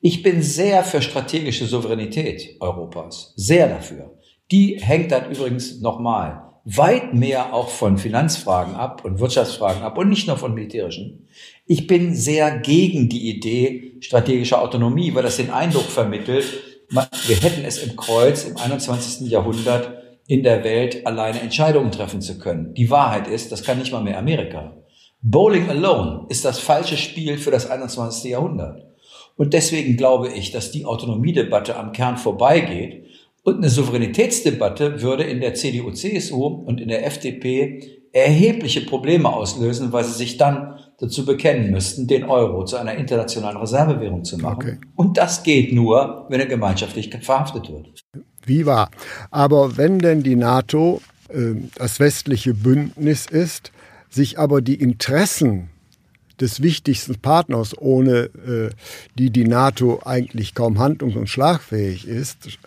Ich 0.00 0.22
bin 0.22 0.40
sehr 0.40 0.82
für 0.82 1.02
strategische 1.02 1.66
Souveränität 1.66 2.56
Europas, 2.58 3.34
sehr 3.36 3.68
dafür. 3.68 4.16
Die 4.50 4.78
hängt 4.80 5.12
dann 5.12 5.30
übrigens 5.30 5.82
nochmal 5.82 6.54
weit 6.64 7.12
mehr 7.12 7.52
auch 7.52 7.68
von 7.68 7.98
Finanzfragen 7.98 8.74
ab 8.74 9.04
und 9.04 9.20
Wirtschaftsfragen 9.20 9.82
ab 9.82 9.98
und 9.98 10.08
nicht 10.08 10.26
nur 10.26 10.38
von 10.38 10.54
militärischen. 10.54 11.28
Ich 11.66 11.86
bin 11.86 12.14
sehr 12.14 12.58
gegen 12.58 13.10
die 13.10 13.28
Idee 13.28 13.98
strategischer 14.00 14.62
Autonomie, 14.62 15.14
weil 15.14 15.22
das 15.22 15.36
den 15.36 15.50
Eindruck 15.50 15.84
vermittelt, 15.84 16.46
wir 16.88 17.36
hätten 17.36 17.62
es 17.62 17.76
im 17.76 17.94
Kreuz 17.94 18.44
im 18.44 18.56
21. 18.56 19.28
Jahrhundert 19.28 19.95
in 20.28 20.42
der 20.42 20.64
Welt 20.64 21.06
alleine 21.06 21.40
Entscheidungen 21.40 21.92
treffen 21.92 22.20
zu 22.20 22.38
können. 22.38 22.74
Die 22.74 22.90
Wahrheit 22.90 23.28
ist, 23.28 23.52
das 23.52 23.62
kann 23.62 23.78
nicht 23.78 23.92
mal 23.92 24.02
mehr 24.02 24.18
Amerika. 24.18 24.76
Bowling 25.22 25.68
alone 25.68 26.26
ist 26.28 26.44
das 26.44 26.58
falsche 26.58 26.96
Spiel 26.96 27.38
für 27.38 27.50
das 27.50 27.70
21. 27.70 28.30
Jahrhundert. 28.30 28.86
Und 29.36 29.52
deswegen 29.52 29.96
glaube 29.96 30.28
ich, 30.28 30.50
dass 30.50 30.70
die 30.70 30.84
Autonomiedebatte 30.84 31.76
am 31.76 31.92
Kern 31.92 32.16
vorbeigeht 32.16 33.04
und 33.42 33.58
eine 33.58 33.68
Souveränitätsdebatte 33.68 35.02
würde 35.02 35.24
in 35.24 35.40
der 35.40 35.54
CDU, 35.54 35.92
CSU 35.92 36.44
und 36.44 36.80
in 36.80 36.88
der 36.88 37.06
FDP 37.06 38.00
erhebliche 38.12 38.80
Probleme 38.80 39.32
auslösen, 39.32 39.92
weil 39.92 40.04
sie 40.04 40.14
sich 40.14 40.38
dann 40.38 40.78
dazu 40.98 41.26
bekennen 41.26 41.70
müssten, 41.70 42.06
den 42.06 42.24
Euro 42.24 42.64
zu 42.64 42.76
einer 42.76 42.94
internationalen 42.94 43.58
Reservewährung 43.58 44.24
zu 44.24 44.38
machen. 44.38 44.56
Okay. 44.56 44.78
Und 44.96 45.18
das 45.18 45.42
geht 45.42 45.72
nur, 45.72 46.26
wenn 46.30 46.40
er 46.40 46.46
gemeinschaftlich 46.46 47.14
verhaftet 47.20 47.70
wird. 47.70 47.92
Wie 48.46 48.64
wahr. 48.64 48.90
Aber 49.30 49.76
wenn 49.76 49.98
denn 49.98 50.22
die 50.22 50.36
NATO 50.36 51.02
äh, 51.28 51.54
das 51.74 52.00
westliche 52.00 52.54
Bündnis 52.54 53.26
ist, 53.26 53.72
sich 54.08 54.38
aber 54.38 54.62
die 54.62 54.76
Interessen 54.76 55.68
des 56.40 56.62
wichtigsten 56.62 57.16
Partners, 57.16 57.76
ohne 57.78 58.30
äh, 58.46 58.70
die 59.18 59.30
die 59.30 59.44
NATO 59.44 60.00
eigentlich 60.04 60.54
kaum 60.54 60.78
handlungs- 60.78 61.16
und 61.16 61.28
schlagfähig 61.28 62.06
ist, 62.06 62.58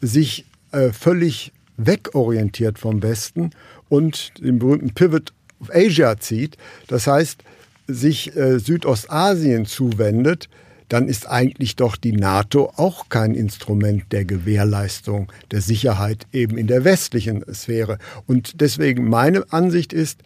sich 0.00 0.46
äh, 0.72 0.90
völlig 0.90 1.52
wegorientiert 1.76 2.78
vom 2.78 3.02
Westen 3.02 3.50
und 3.88 4.32
den 4.38 4.58
berühmten 4.58 4.94
Pivot 4.94 5.32
of 5.60 5.70
Asia 5.72 6.18
zieht, 6.18 6.56
das 6.88 7.06
heißt, 7.06 7.42
sich 7.86 8.36
äh, 8.36 8.58
Südostasien 8.58 9.64
zuwendet, 9.64 10.48
dann 10.88 11.08
ist 11.08 11.28
eigentlich 11.28 11.76
doch 11.76 11.96
die 11.96 12.12
NATO 12.12 12.72
auch 12.76 13.08
kein 13.08 13.34
Instrument 13.34 14.04
der 14.12 14.24
Gewährleistung 14.24 15.30
der 15.50 15.60
Sicherheit 15.60 16.26
eben 16.32 16.56
in 16.56 16.66
der 16.66 16.84
westlichen 16.84 17.44
Sphäre. 17.52 17.98
Und 18.26 18.60
deswegen 18.60 19.08
meine 19.08 19.44
Ansicht 19.52 19.92
ist, 19.92 20.20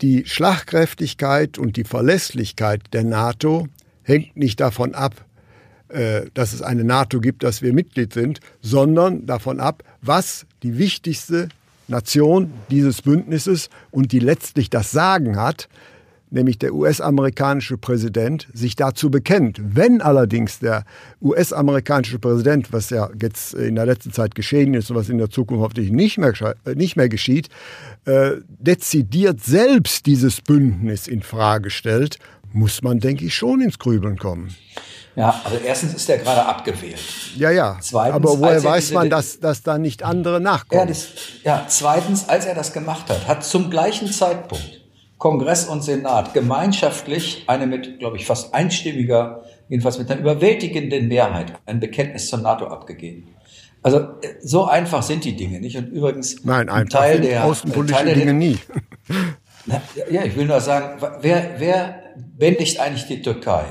die 0.00 0.24
Schlagkräftigkeit 0.26 1.58
und 1.58 1.76
die 1.76 1.84
Verlässlichkeit 1.84 2.82
der 2.92 3.04
NATO 3.04 3.66
hängt 4.04 4.36
nicht 4.36 4.60
davon 4.60 4.94
ab, 4.94 5.24
äh, 5.88 6.26
dass 6.34 6.52
es 6.52 6.62
eine 6.62 6.84
NATO 6.84 7.20
gibt, 7.20 7.42
dass 7.42 7.62
wir 7.62 7.72
Mitglied 7.72 8.12
sind, 8.12 8.40
sondern 8.60 9.26
davon 9.26 9.58
ab, 9.58 9.82
was 10.02 10.46
die 10.62 10.78
wichtigste 10.78 11.48
Nation 11.88 12.52
dieses 12.70 13.02
Bündnisses 13.02 13.70
und 13.90 14.12
die 14.12 14.18
letztlich 14.18 14.70
das 14.70 14.90
Sagen 14.90 15.36
hat, 15.36 15.68
nämlich 16.30 16.58
der 16.58 16.74
US-amerikanische 16.74 17.78
Präsident, 17.78 18.48
sich 18.52 18.76
dazu 18.76 19.10
bekennt. 19.10 19.58
Wenn 19.62 20.00
allerdings 20.00 20.58
der 20.58 20.84
US-amerikanische 21.22 22.18
Präsident, 22.18 22.72
was 22.72 22.90
ja 22.90 23.10
jetzt 23.20 23.54
in 23.54 23.74
der 23.74 23.86
letzten 23.86 24.12
Zeit 24.12 24.34
geschehen 24.34 24.74
ist 24.74 24.90
und 24.90 24.96
was 24.96 25.08
in 25.08 25.18
der 25.18 25.30
Zukunft 25.30 25.62
hoffentlich 25.62 25.90
nicht 25.90 26.18
mehr, 26.18 26.32
äh, 26.64 26.74
nicht 26.74 26.96
mehr 26.96 27.08
geschieht, 27.08 27.48
äh, 28.04 28.32
dezidiert 28.48 29.42
selbst 29.42 30.06
dieses 30.06 30.40
Bündnis 30.40 31.08
in 31.08 31.22
Frage 31.22 31.70
stellt, 31.70 32.18
muss 32.52 32.82
man, 32.82 32.98
denke 32.98 33.24
ich, 33.24 33.34
schon 33.34 33.60
ins 33.60 33.78
Grübeln 33.78 34.18
kommen. 34.18 34.54
Ja, 35.16 35.40
also 35.44 35.58
erstens 35.64 35.94
ist 35.94 36.08
er 36.08 36.18
gerade 36.18 36.44
abgewählt. 36.46 37.00
Ja, 37.36 37.50
ja. 37.50 37.76
Zweitens, 37.80 38.14
aber 38.14 38.38
woher 38.38 38.62
weiß 38.62 38.92
man, 38.92 39.10
dass, 39.10 39.40
dass 39.40 39.62
da 39.62 39.76
nicht 39.76 40.04
andere 40.04 40.40
nachkommen? 40.40 40.80
Ja, 40.80 40.86
das, 40.86 41.08
ja, 41.42 41.66
zweitens, 41.68 42.28
als 42.28 42.46
er 42.46 42.54
das 42.54 42.72
gemacht 42.72 43.10
hat, 43.10 43.26
hat 43.26 43.44
zum 43.44 43.68
gleichen 43.68 44.10
Zeitpunkt 44.10 44.77
Kongress 45.18 45.66
und 45.66 45.82
Senat 45.82 46.32
gemeinschaftlich 46.32 47.44
eine 47.48 47.66
mit, 47.66 47.98
glaube 47.98 48.16
ich, 48.16 48.26
fast 48.26 48.54
einstimmiger, 48.54 49.42
jedenfalls 49.68 49.98
mit 49.98 50.10
einer 50.10 50.20
überwältigenden 50.20 51.08
Mehrheit 51.08 51.54
ein 51.66 51.80
Bekenntnis 51.80 52.28
zur 52.28 52.38
NATO 52.38 52.68
abgegeben. 52.68 53.34
Also 53.82 54.08
so 54.40 54.64
einfach 54.64 55.02
sind 55.02 55.24
die 55.24 55.36
Dinge 55.36 55.60
nicht. 55.60 55.76
Und 55.76 55.88
übrigens 55.88 56.44
Nein, 56.44 56.68
ein 56.68 56.88
Teil 56.88 57.20
der 57.20 57.44
außenpolitische 57.44 57.96
Teil 57.96 58.06
der, 58.06 58.14
Dinge 58.14 58.34
nie. 58.34 58.58
ja, 60.10 60.24
ich 60.24 60.36
will 60.36 60.46
nur 60.46 60.60
sagen, 60.60 61.00
wer, 61.20 61.54
wer 61.58 62.02
bändigt 62.16 62.80
eigentlich 62.80 63.06
die 63.06 63.22
Türkei? 63.22 63.64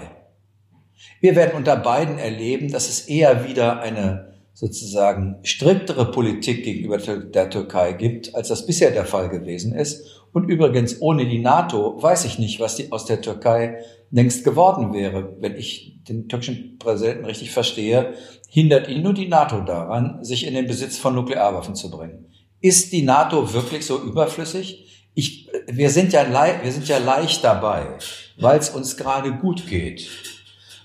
Wir 1.19 1.36
werden 1.36 1.55
unter 1.55 1.75
beiden 1.77 2.19
erleben, 2.19 2.71
dass 2.71 2.89
es 2.89 3.07
eher 3.07 3.47
wieder 3.47 3.81
eine 3.81 4.27
sozusagen 4.58 5.36
striktere 5.43 6.10
Politik 6.10 6.63
gegenüber 6.63 6.98
der 6.98 7.52
Türkei 7.52 7.93
gibt, 7.93 8.34
als 8.34 8.48
das 8.48 8.65
bisher 8.65 8.89
der 8.89 9.06
Fall 9.06 9.30
gewesen 9.30 9.72
ist. 9.76 10.24
Und 10.34 10.50
übrigens, 10.50 11.00
ohne 11.00 11.28
die 11.28 11.38
NATO 11.38 12.02
weiß 12.02 12.26
ich 12.26 12.39
nicht, 12.39 12.60
was 12.60 12.76
die 12.76 12.91
aus 12.91 13.06
der 13.06 13.22
Türkei 13.22 13.78
längst 14.10 14.43
geworden 14.43 14.93
wäre. 14.93 15.36
Wenn 15.39 15.56
ich 15.56 16.00
den 16.10 16.28
türkischen 16.28 16.80
Präsidenten 16.80 17.26
richtig 17.26 17.52
verstehe, 17.52 18.15
hindert 18.50 18.89
ihn 18.89 19.04
nur 19.04 19.13
die 19.13 19.28
NATO 19.28 19.60
daran, 19.62 20.24
sich 20.24 20.48
in 20.48 20.56
den 20.56 20.65
Besitz 20.65 20.98
von 20.98 21.13
Nuklearwaffen 21.13 21.76
zu 21.76 21.91
bringen. 21.91 22.26
Ist 22.60 22.91
die 22.93 23.04
NATO 23.04 23.54
wirklich 23.54 23.86
so 23.86 24.02
überflüssig? 24.02 25.12
Ich, 25.13 25.50
wir, 25.67 25.91
sind 25.91 26.13
ja, 26.13 26.26
wir 26.63 26.72
sind 26.72 26.88
ja 26.88 26.98
leicht 26.98 27.43
dabei, 27.43 28.00
weil 28.39 28.58
es 28.58 28.72
uns 28.72 28.98
gerade 28.98 29.34
gut 29.34 29.67
geht, 29.67 30.10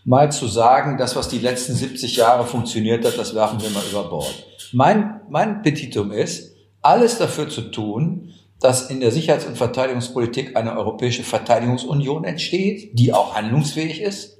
mal 0.04 0.32
zu 0.32 0.46
sagen, 0.46 0.98
das, 0.98 1.16
was 1.16 1.28
die 1.28 1.38
letzten 1.38 1.74
70 1.74 2.16
Jahre 2.16 2.44
funktioniert 2.44 3.04
hat, 3.04 3.18
das 3.18 3.34
werfen 3.34 3.60
wir 3.60 3.70
mal 3.70 3.84
über 3.90 4.04
Bord. 4.04 4.46
Mein, 4.72 5.20
mein 5.28 5.62
Petitum 5.62 6.10
ist, 6.10 6.54
alles 6.80 7.18
dafür 7.18 7.48
zu 7.48 7.62
tun, 7.70 8.30
dass 8.60 8.90
in 8.90 9.00
der 9.00 9.10
Sicherheits- 9.10 9.46
und 9.46 9.56
Verteidigungspolitik 9.56 10.56
eine 10.56 10.76
europäische 10.76 11.22
Verteidigungsunion 11.22 12.24
entsteht, 12.24 12.98
die 12.98 13.12
auch 13.12 13.34
handlungsfähig 13.34 14.00
ist, 14.00 14.38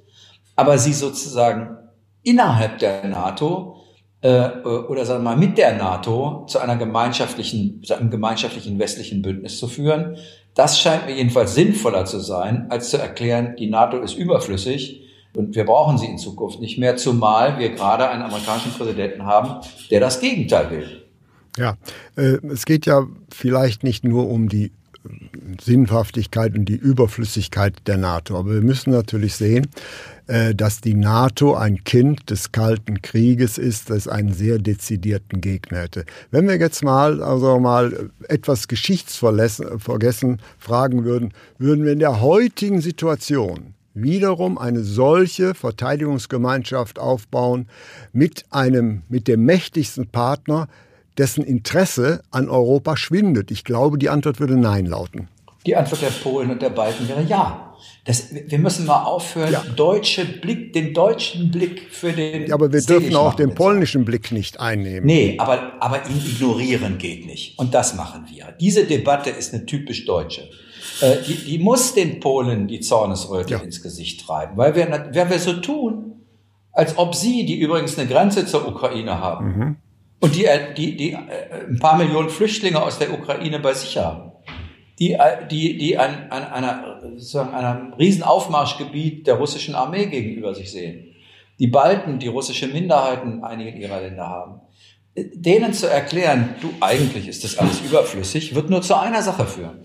aber 0.55 0.77
sie 0.77 0.93
sozusagen 0.93 1.77
innerhalb 2.23 2.79
der 2.79 3.05
NATO 3.07 3.77
äh, 4.21 4.49
oder 4.63 5.05
sagen 5.05 5.23
wir 5.23 5.31
mal 5.31 5.37
mit 5.37 5.57
der 5.57 5.75
NATO 5.75 6.45
zu 6.47 6.59
einer 6.59 6.77
gemeinschaftlichen, 6.77 7.83
zu 7.83 7.95
einem 7.95 8.09
gemeinschaftlichen 8.09 8.79
westlichen 8.79 9.21
Bündnis 9.21 9.59
zu 9.59 9.67
führen. 9.67 10.17
Das 10.55 10.79
scheint 10.79 11.05
mir 11.05 11.15
jedenfalls 11.15 11.55
sinnvoller 11.55 12.05
zu 12.05 12.19
sein, 12.19 12.67
als 12.69 12.89
zu 12.89 12.97
erklären, 12.97 13.55
die 13.57 13.69
NATO 13.69 13.99
ist 13.99 14.13
überflüssig 14.13 15.02
und 15.35 15.55
wir 15.55 15.65
brauchen 15.65 15.97
sie 15.97 16.05
in 16.05 16.17
Zukunft 16.17 16.59
nicht 16.59 16.77
mehr, 16.77 16.95
zumal 16.97 17.59
wir 17.59 17.69
gerade 17.69 18.09
einen 18.09 18.23
amerikanischen 18.23 18.71
Präsidenten 18.71 19.25
haben, 19.25 19.65
der 19.89 19.99
das 19.99 20.19
Gegenteil 20.19 20.71
will. 20.71 21.03
Ja, 21.57 21.77
äh, 22.15 22.37
es 22.47 22.65
geht 22.65 22.85
ja 22.85 23.05
vielleicht 23.31 23.83
nicht 23.83 24.03
nur 24.03 24.29
um 24.29 24.49
die 24.49 24.71
Sinnhaftigkeit 25.61 26.55
und 26.55 26.65
die 26.65 26.75
Überflüssigkeit 26.75 27.75
der 27.87 27.97
NATO. 27.97 28.37
Aber 28.37 28.53
wir 28.53 28.61
müssen 28.61 28.91
natürlich 28.91 29.35
sehen, 29.35 29.67
äh, 30.27 30.55
dass 30.55 30.81
die 30.81 30.93
NATO 30.93 31.55
ein 31.55 31.83
Kind 31.83 32.29
des 32.29 32.51
Kalten 32.51 33.01
Krieges 33.01 33.57
ist, 33.57 33.89
das 33.89 34.07
einen 34.07 34.33
sehr 34.33 34.59
dezidierten 34.59 35.41
Gegner 35.41 35.79
hätte. 35.79 36.05
Wenn 36.31 36.47
wir 36.47 36.57
jetzt 36.57 36.83
mal, 36.83 37.21
also 37.21 37.59
mal 37.59 38.09
etwas 38.29 38.67
geschichtsvergessen 38.67 40.41
fragen 40.57 41.03
würden, 41.03 41.33
würden 41.57 41.83
wir 41.83 41.91
in 41.91 41.99
der 41.99 42.21
heutigen 42.21 42.81
Situation 42.81 43.73
wiederum 43.93 44.57
eine 44.57 44.81
solche 44.81 45.53
Verteidigungsgemeinschaft 45.53 46.99
aufbauen 46.99 47.67
mit 48.11 48.45
einem, 48.49 49.03
mit 49.09 49.27
dem 49.27 49.45
mächtigsten 49.45 50.07
Partner, 50.07 50.67
dessen 51.17 51.43
Interesse 51.43 52.21
an 52.31 52.49
Europa 52.49 52.97
schwindet? 52.97 53.51
Ich 53.51 53.63
glaube, 53.63 53.97
die 53.97 54.09
Antwort 54.09 54.39
würde 54.39 54.57
Nein 54.57 54.85
lauten. 54.85 55.27
Die 55.65 55.75
Antwort 55.75 56.01
der 56.01 56.07
Polen 56.07 56.51
und 56.51 56.61
der 56.61 56.69
Balten 56.69 57.07
wäre 57.07 57.23
Ja. 57.23 57.69
Das, 58.05 58.33
wir 58.33 58.59
müssen 58.59 58.85
mal 58.85 59.03
aufhören, 59.03 59.51
ja. 59.51 59.63
deutsche 59.75 60.25
Blick, 60.25 60.73
den 60.73 60.93
deutschen 60.93 61.51
Blick 61.51 61.87
für 61.89 62.11
den. 62.11 62.47
Ja, 62.47 62.55
aber 62.55 62.71
wir 62.71 62.81
dürfen 62.81 63.15
auch 63.15 63.33
den 63.33 63.55
polnischen 63.55 64.03
Blick 64.03 64.31
nicht 64.31 64.59
einnehmen. 64.59 65.05
Nee, 65.05 65.35
aber, 65.37 65.73
aber 65.81 66.05
ihn 66.09 66.17
ignorieren 66.17 66.97
geht 66.97 67.25
nicht. 67.25 67.57
Und 67.59 67.73
das 67.73 67.95
machen 67.95 68.25
wir. 68.29 68.53
Diese 68.59 68.85
Debatte 68.85 69.29
ist 69.29 69.53
eine 69.53 69.65
typisch 69.65 70.05
deutsche. 70.05 70.49
Äh, 71.03 71.21
die, 71.27 71.35
die 71.35 71.59
muss 71.59 71.93
den 71.93 72.19
Polen 72.19 72.67
die 72.67 72.79
Zornesröte 72.79 73.53
ja. 73.53 73.59
ins 73.59 73.81
Gesicht 73.81 74.25
treiben, 74.25 74.57
weil 74.57 74.75
wir, 74.75 75.09
wenn 75.11 75.29
wir 75.29 75.39
so 75.39 75.53
tun, 75.53 76.23
als 76.71 76.97
ob 76.97 77.13
sie, 77.13 77.45
die 77.45 77.59
übrigens 77.59 77.99
eine 77.99 78.07
Grenze 78.07 78.45
zur 78.45 78.67
Ukraine 78.67 79.19
haben, 79.19 79.45
mhm 79.45 79.75
und 80.23 80.35
die, 80.35 80.45
äh, 80.45 80.73
die, 80.73 80.95
die 80.95 81.11
äh, 81.11 81.17
ein 81.67 81.79
paar 81.79 81.97
Millionen 81.97 82.29
Flüchtlinge 82.29 82.81
aus 82.81 82.97
der 82.97 83.11
Ukraine 83.11 83.59
bei 83.59 83.73
sich 83.73 83.97
haben, 83.97 84.31
die, 84.97 85.15
äh, 85.15 85.45
die, 85.51 85.77
die 85.77 85.97
an, 85.97 86.27
an 86.29 86.45
einer, 86.45 87.01
sozusagen 87.01 87.53
einem 87.53 87.91
Riesenaufmarschgebiet 87.95 89.27
der 89.27 89.35
russischen 89.35 89.75
Armee 89.75 90.05
gegenüber 90.05 90.55
sich 90.55 90.71
sehen, 90.71 91.13
die 91.59 91.67
Balten, 91.67 92.19
die 92.19 92.29
russische 92.29 92.69
Minderheiten 92.69 93.33
in 93.33 93.43
einigen 93.43 93.81
ihrer 93.81 93.99
Länder 93.99 94.29
haben, 94.29 94.61
denen 95.13 95.73
zu 95.73 95.87
erklären, 95.87 96.55
du, 96.61 96.69
eigentlich 96.79 97.27
ist 97.27 97.43
das 97.43 97.57
alles 97.57 97.81
überflüssig, 97.81 98.55
wird 98.55 98.69
nur 98.69 98.81
zu 98.81 98.97
einer 98.97 99.21
Sache 99.21 99.45
führen. 99.45 99.79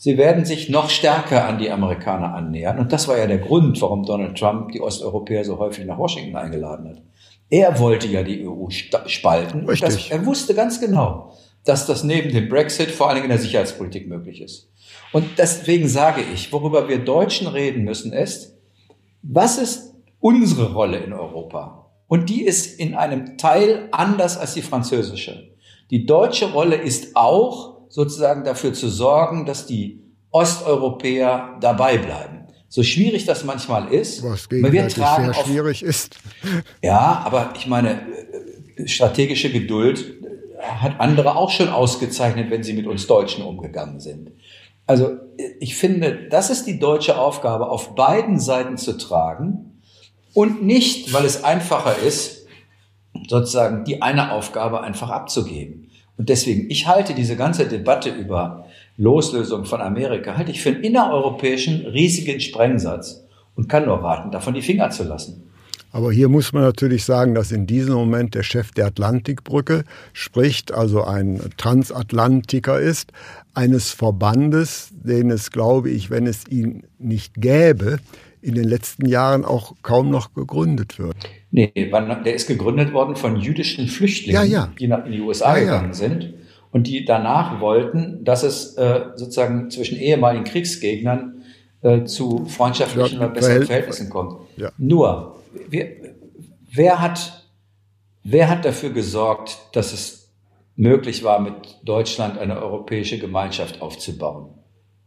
Sie 0.00 0.16
werden 0.16 0.44
sich 0.44 0.68
noch 0.68 0.90
stärker 0.90 1.46
an 1.46 1.58
die 1.58 1.72
Amerikaner 1.72 2.32
annähern. 2.32 2.78
Und 2.78 2.92
das 2.92 3.08
war 3.08 3.18
ja 3.18 3.26
der 3.26 3.38
Grund, 3.38 3.82
warum 3.82 4.06
Donald 4.06 4.38
Trump 4.38 4.70
die 4.70 4.80
Osteuropäer 4.80 5.44
so 5.44 5.58
häufig 5.58 5.84
nach 5.86 5.98
Washington 5.98 6.36
eingeladen 6.36 6.88
hat. 6.88 7.02
Er 7.50 7.80
wollte 7.80 8.06
ja 8.06 8.22
die 8.22 8.46
EU 8.46 8.68
spalten. 8.70 9.66
Das, 9.80 10.08
er 10.08 10.24
wusste 10.24 10.54
ganz 10.54 10.80
genau, 10.80 11.32
dass 11.64 11.84
das 11.84 12.04
neben 12.04 12.32
dem 12.32 12.48
Brexit 12.48 12.92
vor 12.92 13.08
allen 13.08 13.16
Dingen 13.16 13.24
in 13.24 13.36
der 13.36 13.40
Sicherheitspolitik 13.40 14.06
möglich 14.06 14.40
ist. 14.40 14.70
Und 15.12 15.24
deswegen 15.36 15.88
sage 15.88 16.22
ich, 16.32 16.52
worüber 16.52 16.88
wir 16.88 16.98
Deutschen 16.98 17.48
reden 17.48 17.82
müssen, 17.82 18.12
ist, 18.12 18.56
was 19.22 19.58
ist 19.58 19.96
unsere 20.20 20.74
Rolle 20.74 20.98
in 20.98 21.12
Europa? 21.12 21.90
Und 22.06 22.28
die 22.28 22.44
ist 22.44 22.78
in 22.78 22.94
einem 22.94 23.36
Teil 23.36 23.88
anders 23.90 24.38
als 24.38 24.54
die 24.54 24.62
französische. 24.62 25.56
Die 25.90 26.06
deutsche 26.06 26.52
Rolle 26.52 26.76
ist 26.76 27.16
auch 27.16 27.77
sozusagen 27.88 28.44
dafür 28.44 28.72
zu 28.72 28.88
sorgen, 28.88 29.46
dass 29.46 29.66
die 29.66 30.02
Osteuropäer 30.30 31.56
dabei 31.60 31.98
bleiben. 31.98 32.46
So 32.68 32.82
schwierig 32.82 33.24
das 33.24 33.44
manchmal 33.44 33.92
ist. 33.92 34.22
Was 34.22 34.48
gegenseitig 34.48 34.94
sehr 34.94 35.30
auf, 35.30 35.46
schwierig 35.46 35.82
ist. 35.82 36.18
Ja, 36.82 37.22
aber 37.24 37.54
ich 37.56 37.66
meine, 37.66 38.02
strategische 38.84 39.50
Geduld 39.50 40.04
hat 40.60 41.00
andere 41.00 41.36
auch 41.36 41.50
schon 41.50 41.68
ausgezeichnet, 41.68 42.50
wenn 42.50 42.62
sie 42.62 42.74
mit 42.74 42.86
uns 42.86 43.06
Deutschen 43.06 43.44
umgegangen 43.44 44.00
sind. 44.00 44.32
Also 44.86 45.16
ich 45.60 45.76
finde, 45.76 46.28
das 46.30 46.50
ist 46.50 46.66
die 46.66 46.78
deutsche 46.78 47.18
Aufgabe, 47.18 47.68
auf 47.68 47.94
beiden 47.94 48.40
Seiten 48.40 48.76
zu 48.76 48.96
tragen 48.96 49.82
und 50.34 50.62
nicht, 50.62 51.12
weil 51.12 51.24
es 51.24 51.44
einfacher 51.44 51.98
ist, 51.98 52.46
sozusagen 53.28 53.84
die 53.84 54.02
eine 54.02 54.32
Aufgabe 54.32 54.82
einfach 54.82 55.10
abzugeben. 55.10 55.87
Und 56.18 56.28
deswegen, 56.28 56.68
ich 56.68 56.86
halte 56.86 57.14
diese 57.14 57.36
ganze 57.36 57.66
Debatte 57.66 58.10
über 58.10 58.66
Loslösung 58.98 59.64
von 59.64 59.80
Amerika 59.80 60.36
halte 60.36 60.50
ich 60.50 60.60
für 60.60 60.70
einen 60.70 60.82
innereuropäischen 60.82 61.86
riesigen 61.86 62.40
Sprengsatz 62.40 63.24
und 63.54 63.68
kann 63.68 63.86
nur 63.86 64.02
raten, 64.02 64.32
davon 64.32 64.54
die 64.54 64.62
Finger 64.62 64.90
zu 64.90 65.04
lassen. 65.04 65.44
Aber 65.90 66.12
hier 66.12 66.28
muss 66.28 66.52
man 66.52 66.64
natürlich 66.64 67.04
sagen, 67.04 67.34
dass 67.34 67.50
in 67.50 67.66
diesem 67.66 67.94
Moment 67.94 68.34
der 68.34 68.42
Chef 68.42 68.72
der 68.72 68.86
Atlantikbrücke 68.86 69.84
spricht, 70.12 70.72
also 70.72 71.04
ein 71.04 71.40
Transatlantiker 71.56 72.78
ist, 72.78 73.12
eines 73.54 73.90
Verbandes, 73.90 74.90
den 74.92 75.30
es, 75.30 75.50
glaube 75.50 75.90
ich, 75.90 76.10
wenn 76.10 76.26
es 76.26 76.46
ihn 76.48 76.82
nicht 76.98 77.34
gäbe, 77.36 78.00
in 78.48 78.54
den 78.54 78.64
letzten 78.64 79.06
Jahren 79.06 79.44
auch 79.44 79.74
kaum 79.82 80.10
noch 80.10 80.34
gegründet 80.34 80.98
wird. 80.98 81.16
Nee, 81.50 81.72
der 81.74 82.34
ist 82.34 82.46
gegründet 82.46 82.92
worden 82.92 83.14
von 83.14 83.36
jüdischen 83.36 83.88
Flüchtlingen, 83.88 84.50
ja, 84.50 84.66
ja. 84.66 84.72
die 84.78 84.84
in 84.84 85.12
die 85.12 85.20
USA 85.20 85.56
ja, 85.56 85.64
gegangen 85.64 85.92
sind 85.92 86.34
und 86.70 86.86
die 86.86 87.04
danach 87.04 87.60
wollten, 87.60 88.24
dass 88.24 88.42
es 88.42 88.74
äh, 88.76 89.00
sozusagen 89.14 89.70
zwischen 89.70 89.98
ehemaligen 89.98 90.44
Kriegsgegnern 90.44 91.42
äh, 91.82 92.04
zu 92.04 92.46
freundschaftlichen 92.46 93.18
oder 93.18 93.28
besseren 93.28 93.64
Verhältnissen 93.64 94.10
kommt. 94.10 94.40
Nur, 94.78 95.36
wir, 95.68 95.86
wer, 96.72 97.00
hat, 97.00 97.46
wer 98.24 98.48
hat 98.48 98.64
dafür 98.64 98.90
gesorgt, 98.90 99.58
dass 99.72 99.92
es 99.92 100.32
möglich 100.76 101.24
war, 101.24 101.40
mit 101.40 101.54
Deutschland 101.84 102.38
eine 102.38 102.60
europäische 102.62 103.18
Gemeinschaft 103.18 103.80
aufzubauen? 103.80 104.57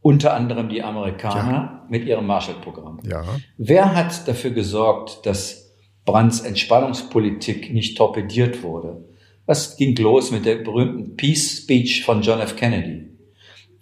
Unter 0.01 0.33
anderem 0.33 0.69
die 0.69 0.81
Amerikaner 0.81 1.51
ja. 1.51 1.85
mit 1.89 2.05
ihrem 2.05 2.25
Marshallprogramm. 2.25 2.99
Ja. 3.03 3.23
Wer 3.57 3.95
hat 3.95 4.27
dafür 4.27 4.51
gesorgt, 4.51 5.25
dass 5.25 5.75
Brandts 6.05 6.41
Entspannungspolitik 6.41 7.71
nicht 7.71 7.97
torpediert 7.97 8.63
wurde? 8.63 9.05
Was 9.45 9.77
ging 9.77 9.95
los 9.97 10.31
mit 10.31 10.45
der 10.45 10.55
berühmten 10.55 11.15
Peace 11.15 11.61
Speech 11.63 12.03
von 12.03 12.21
John 12.21 12.39
F. 12.39 12.55
Kennedy? 12.55 13.09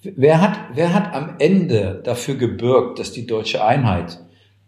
Wer 0.02 0.42
hat, 0.42 0.60
wer 0.74 0.94
hat 0.94 1.14
am 1.14 1.36
Ende 1.40 2.02
dafür 2.04 2.36
gebürgt, 2.36 3.00
dass 3.00 3.12
die 3.12 3.28
deutsche 3.28 3.64
Einheit 3.64 4.20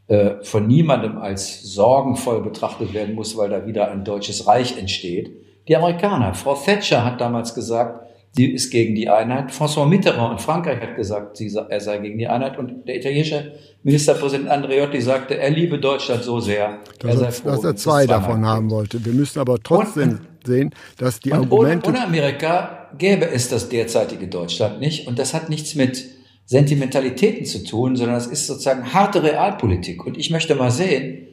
äh, 0.08 0.44
von 0.44 0.68
niemandem 0.68 1.18
als 1.18 1.64
sorgenvoll 1.64 2.42
betrachtet 2.42 2.94
werden 2.94 3.16
muss, 3.16 3.38
weil 3.38 3.50
da 3.50 3.66
wieder 3.66 3.92
ein 3.92 4.04
deutsches 4.04 4.48
Reich 4.48 4.78
entsteht? 4.78 5.32
Die 5.68 5.76
Amerikaner. 5.76 6.34
Frau 6.34 6.56
Thatcher 6.56 7.06
hat 7.06 7.22
damals 7.22 7.56
gesagt, 7.56 8.11
sie 8.34 8.46
ist 8.52 8.72
gegen 8.72 8.96
die 8.96 9.10
Einheit. 9.10 9.52
François 9.52 9.86
Mitterrand 9.86 10.34
in 10.34 10.40
Frankreich 10.40 10.82
hat 10.82 10.96
gesagt, 10.96 11.38
sie, 11.38 11.54
er 11.70 11.80
sei 11.80 11.98
gegen 11.98 12.18
die 12.18 12.28
Einheit. 12.28 12.58
Und 12.58 12.88
der 12.88 12.98
italienische 12.98 13.54
Ministerpräsident 13.84 14.50
Andreotti 14.50 15.02
sagte, 15.02 15.38
er 15.38 15.50
liebe 15.50 15.80
Deutschland 15.80 16.24
so 16.24 16.40
sehr, 16.40 16.80
dass 17.00 17.16
er, 17.16 17.20
sei 17.20 17.32
froh, 17.32 17.50
dass 17.50 17.64
er 17.64 17.76
zwei 17.76 18.06
davon 18.06 18.46
haben 18.46 18.70
wollte. 18.70 19.04
Wir 19.04 19.14
müssen 19.14 19.40
aber 19.40 19.58
trotzdem 19.62 20.10
und, 20.10 20.22
sehen, 20.46 20.74
dass 20.98 21.20
die 21.20 21.34
Argumente. 21.34 21.90
Ohne, 21.90 21.98
ohne 21.98 22.08
Amerika 22.08 22.90
gäbe 22.98 23.30
es 23.30 23.50
das 23.50 23.70
derzeitige 23.70 24.28
Deutschland 24.28 24.80
nicht. 24.80 25.08
Und 25.08 25.20
das 25.20 25.34
hat 25.34 25.50
nichts 25.50 25.76
mit 25.76 26.06
Sentimentalitäten 26.46 27.46
zu 27.46 27.64
tun, 27.64 27.96
sondern 27.96 28.16
das 28.16 28.28
ist 28.28 28.48
sozusagen 28.48 28.94
harte 28.94 29.24
Realpolitik. 29.24 30.06
Und 30.06 30.18
ich 30.18 30.32
möchte 30.32 30.56
mal 30.56 30.72
sehen, 30.72 31.28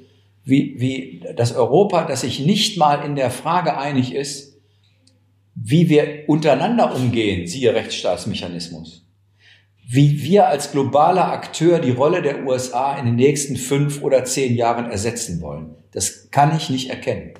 wie, 0.44 0.76
wie 0.78 1.24
das 1.36 1.54
Europa, 1.54 2.04
das 2.04 2.22
sich 2.22 2.40
nicht 2.40 2.78
mal 2.78 3.04
in 3.04 3.16
der 3.16 3.30
Frage 3.30 3.76
einig 3.76 4.14
ist, 4.14 4.47
wie 5.62 5.88
wir 5.88 6.24
untereinander 6.26 6.94
umgehen, 6.94 7.46
siehe 7.46 7.74
Rechtsstaatsmechanismus, 7.74 9.06
wie 9.88 10.22
wir 10.22 10.48
als 10.48 10.72
globaler 10.72 11.32
Akteur 11.32 11.80
die 11.80 11.90
Rolle 11.90 12.22
der 12.22 12.46
USA 12.46 12.96
in 12.96 13.06
den 13.06 13.16
nächsten 13.16 13.56
fünf 13.56 14.02
oder 14.02 14.24
zehn 14.24 14.54
Jahren 14.54 14.90
ersetzen 14.90 15.40
wollen. 15.40 15.74
Das 15.92 16.30
kann 16.30 16.56
ich 16.56 16.70
nicht 16.70 16.90
erkennen. 16.90 17.32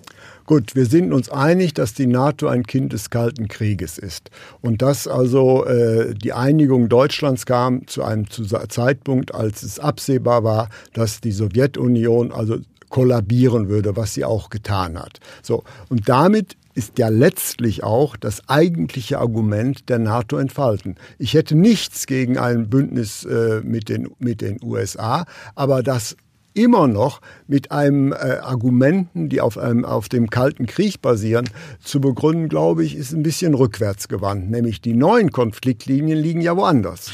Gut, 0.47 0.75
wir 0.75 0.87
sind 0.87 1.13
uns 1.13 1.29
einig, 1.29 1.75
dass 1.75 1.93
die 1.93 2.07
NATO 2.07 2.49
ein 2.49 2.65
Kind 2.65 2.95
des 2.95 3.11
Kalten 3.11 3.49
Krieges 3.49 3.99
ist 3.99 4.31
und 4.63 4.81
dass 4.81 5.07
also 5.07 5.67
äh, 5.67 6.15
die 6.15 6.33
Einigung 6.33 6.89
Deutschlands 6.89 7.45
kam 7.45 7.87
zu 7.87 8.03
einem 8.03 8.27
Zeitpunkt, 8.31 9.35
als 9.35 9.63
es 9.63 9.79
absehbar 9.79 10.45
war, 10.45 10.71
dass 10.95 11.21
die 11.21 11.33
Sowjetunion 11.33 12.33
also 12.33 12.57
kollabieren 12.89 13.69
würde, 13.69 13.97
was 13.97 14.15
sie 14.15 14.25
auch 14.25 14.49
getan 14.49 14.99
hat. 14.99 15.21
So 15.43 15.65
und 15.91 16.09
damit 16.09 16.57
ist 16.79 16.97
ja 16.97 17.09
letztlich 17.09 17.83
auch 17.83 18.17
das 18.17 18.49
eigentliche 18.49 19.19
Argument 19.19 19.89
der 19.89 19.99
NATO 19.99 20.39
entfalten. 20.39 20.95
Ich 21.19 21.35
hätte 21.35 21.57
nichts 21.57 22.07
gegen 22.07 22.39
ein 22.39 22.71
Bündnis 22.71 23.25
äh, 23.25 23.61
mit, 23.65 23.89
den, 23.89 24.09
mit 24.21 24.41
den 24.41 24.59
USA, 24.63 25.27
aber 25.57 25.83
das 25.83 26.17
immer 26.55 26.87
noch 26.87 27.21
mit 27.49 27.73
einem 27.73 28.13
äh, 28.13 28.39
Argumenten, 28.43 29.29
die 29.29 29.41
auf, 29.41 29.59
einem, 29.59 29.85
auf 29.85 30.09
dem 30.09 30.31
Kalten 30.31 30.67
Krieg 30.67 31.03
basieren, 31.03 31.51
zu 31.83 32.01
begründen, 32.01 32.49
glaube 32.49 32.85
ich, 32.85 32.95
ist 32.95 33.13
ein 33.13 33.25
bisschen 33.25 33.55
rückwärts 33.55 34.07
gewandt. 34.07 34.49
Nämlich 34.49 34.81
die 34.81 34.95
neuen 34.95 35.33
Konfliktlinien 35.33 36.19
liegen 36.19 36.41
ja 36.41 36.57
woanders. 36.57 37.11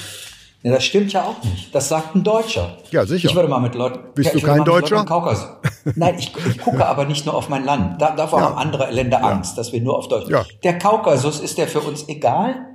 Ja, 0.64 0.72
das 0.72 0.84
stimmt 0.84 1.12
ja 1.12 1.24
auch 1.24 1.44
nicht. 1.44 1.74
Das 1.74 1.90
sagt 1.90 2.14
ein 2.14 2.24
Deutscher. 2.24 2.78
Ja, 2.90 3.04
sicher. 3.04 3.28
Ich 3.28 3.34
würde 3.34 3.48
mal 3.48 3.60
mit 3.60 3.74
Leuten. 3.74 3.98
Bist 4.14 4.32
ja, 4.32 4.40
du 4.40 4.46
kein 4.46 4.64
Deutscher? 4.64 5.04
Nein, 5.94 6.16
ich, 6.18 6.32
ich, 6.48 6.58
gucke 6.58 6.86
aber 6.86 7.04
nicht 7.04 7.26
nur 7.26 7.34
auf 7.34 7.50
mein 7.50 7.66
Land. 7.66 8.00
Da, 8.00 8.16
davor 8.16 8.38
ja. 8.38 8.46
haben 8.46 8.56
andere 8.56 8.90
Länder 8.90 9.22
Angst, 9.22 9.52
ja. 9.52 9.56
dass 9.58 9.74
wir 9.74 9.82
nur 9.82 9.98
auf 9.98 10.08
Deutschland. 10.08 10.48
Ja. 10.48 10.58
Der 10.62 10.78
Kaukasus 10.78 11.40
ist 11.40 11.58
der 11.58 11.68
für 11.68 11.80
uns 11.80 12.08
egal? 12.08 12.66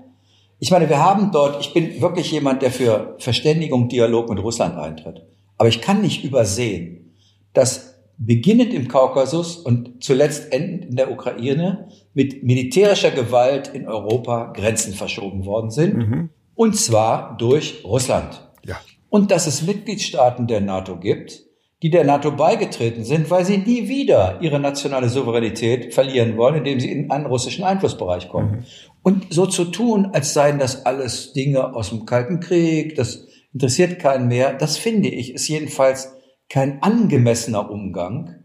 Ich 0.59 0.69
meine, 0.69 0.87
wir 0.87 0.99
haben 0.99 1.31
dort, 1.31 1.59
ich 1.61 1.73
bin 1.73 1.99
wirklich 1.99 2.31
jemand, 2.31 2.61
der 2.61 2.69
für 2.69 3.15
Verständigung, 3.17 3.89
Dialog 3.89 4.29
mit 4.29 4.37
Russland 4.37 4.77
eintritt. 4.77 5.25
Aber 5.57 5.67
ich 5.67 5.81
kann 5.81 6.01
nicht 6.01 6.23
übersehen, 6.23 7.15
dass 7.53 7.95
beginnend 8.19 8.71
im 8.71 8.87
Kaukasus 8.87 9.57
und 9.57 10.03
zuletzt 10.03 10.53
endend 10.53 10.85
in 10.85 10.95
der 10.95 11.11
Ukraine 11.11 11.87
mit 12.13 12.43
militärischer 12.43 13.09
Gewalt 13.09 13.69
in 13.69 13.87
Europa 13.87 14.53
Grenzen 14.53 14.93
verschoben 14.93 15.45
worden 15.45 15.71
sind. 15.71 15.97
Mhm. 15.97 16.29
Und 16.59 16.75
zwar 16.75 17.37
durch 17.37 17.85
Russland. 17.85 18.45
Ja. 18.65 18.75
Und 19.07 19.31
dass 19.31 19.47
es 19.47 19.61
Mitgliedstaaten 19.61 20.45
der 20.45 20.59
NATO 20.59 20.99
gibt, 20.99 21.45
die 21.81 21.89
der 21.89 22.03
NATO 22.03 22.33
beigetreten 22.33 23.05
sind, 23.05 23.31
weil 23.31 23.45
sie 23.45 23.59
nie 23.59 23.87
wieder 23.87 24.39
ihre 24.41 24.59
nationale 24.59 25.07
Souveränität 25.07 25.93
verlieren 25.93 26.35
wollen, 26.35 26.55
indem 26.55 26.81
sie 26.81 26.91
in 26.91 27.11
einen 27.11 27.27
russischen 27.27 27.63
Einflussbereich 27.63 28.27
kommen. 28.27 28.51
Mhm. 28.51 28.63
Und 29.03 29.33
so 29.33 29.45
zu 29.45 29.63
tun, 29.71 30.09
als 30.11 30.33
seien 30.33 30.59
das 30.59 30.85
alles 30.85 31.31
Dinge 31.31 31.73
aus 31.73 31.91
dem 31.91 32.05
Kalten 32.05 32.41
Krieg, 32.41 32.93
das 32.95 33.25
interessiert 33.53 33.97
keinen 33.97 34.27
mehr, 34.27 34.51
das 34.51 34.75
finde 34.77 35.07
ich, 35.07 35.33
ist 35.35 35.47
jedenfalls 35.47 36.13
kein 36.49 36.83
angemessener 36.83 37.71
Umgang, 37.71 38.35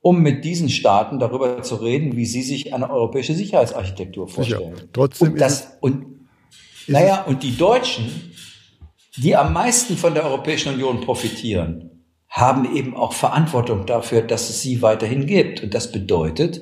um 0.00 0.22
mit 0.22 0.46
diesen 0.46 0.70
Staaten 0.70 1.18
darüber 1.18 1.60
zu 1.60 1.74
reden, 1.74 2.16
wie 2.16 2.24
sie 2.24 2.40
sich 2.40 2.72
eine 2.72 2.88
europäische 2.88 3.34
Sicherheitsarchitektur 3.34 4.26
vorstellen. 4.26 4.74
Sicher. 4.74 4.88
Trotzdem 4.94 5.32
und 5.32 5.38
das, 5.38 5.76
und, 5.82 6.17
naja, 6.88 7.22
und 7.22 7.42
die 7.42 7.56
Deutschen, 7.56 8.32
die 9.16 9.36
am 9.36 9.52
meisten 9.52 9.96
von 9.96 10.14
der 10.14 10.24
Europäischen 10.24 10.74
Union 10.74 11.00
profitieren, 11.00 11.90
haben 12.28 12.76
eben 12.76 12.96
auch 12.96 13.12
Verantwortung 13.12 13.86
dafür, 13.86 14.22
dass 14.22 14.50
es 14.50 14.62
sie 14.62 14.82
weiterhin 14.82 15.26
gibt. 15.26 15.62
Und 15.62 15.74
das 15.74 15.92
bedeutet, 15.92 16.60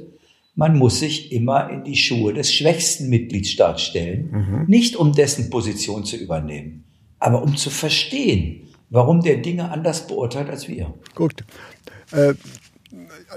man 0.55 0.79
muss 0.79 1.01
sich 1.01 1.33
immer 1.33 1.71
in 1.71 1.85
die 1.85 1.97
Schuhe 1.97 2.33
des 2.33 2.53
schwächsten 2.53 3.09
Mitgliedstaats 3.09 3.83
stellen, 3.83 4.31
mhm. 4.31 4.65
nicht 4.67 4.97
um 4.97 5.13
dessen 5.13 5.51
Position 5.51 6.05
zu 6.05 6.17
übernehmen, 6.17 6.85
aber 7.19 7.43
um 7.43 7.57
zu 7.57 7.71
verstehen, 7.71 8.69
warum 8.91 9.23
der 9.23 9.39
Dinge 9.39 9.71
anders 9.71 10.07
beurteilt 10.07 10.49
als 10.49 10.69
wir. 10.69 10.95
Gut. 11.15 11.45
Äh, 12.13 12.35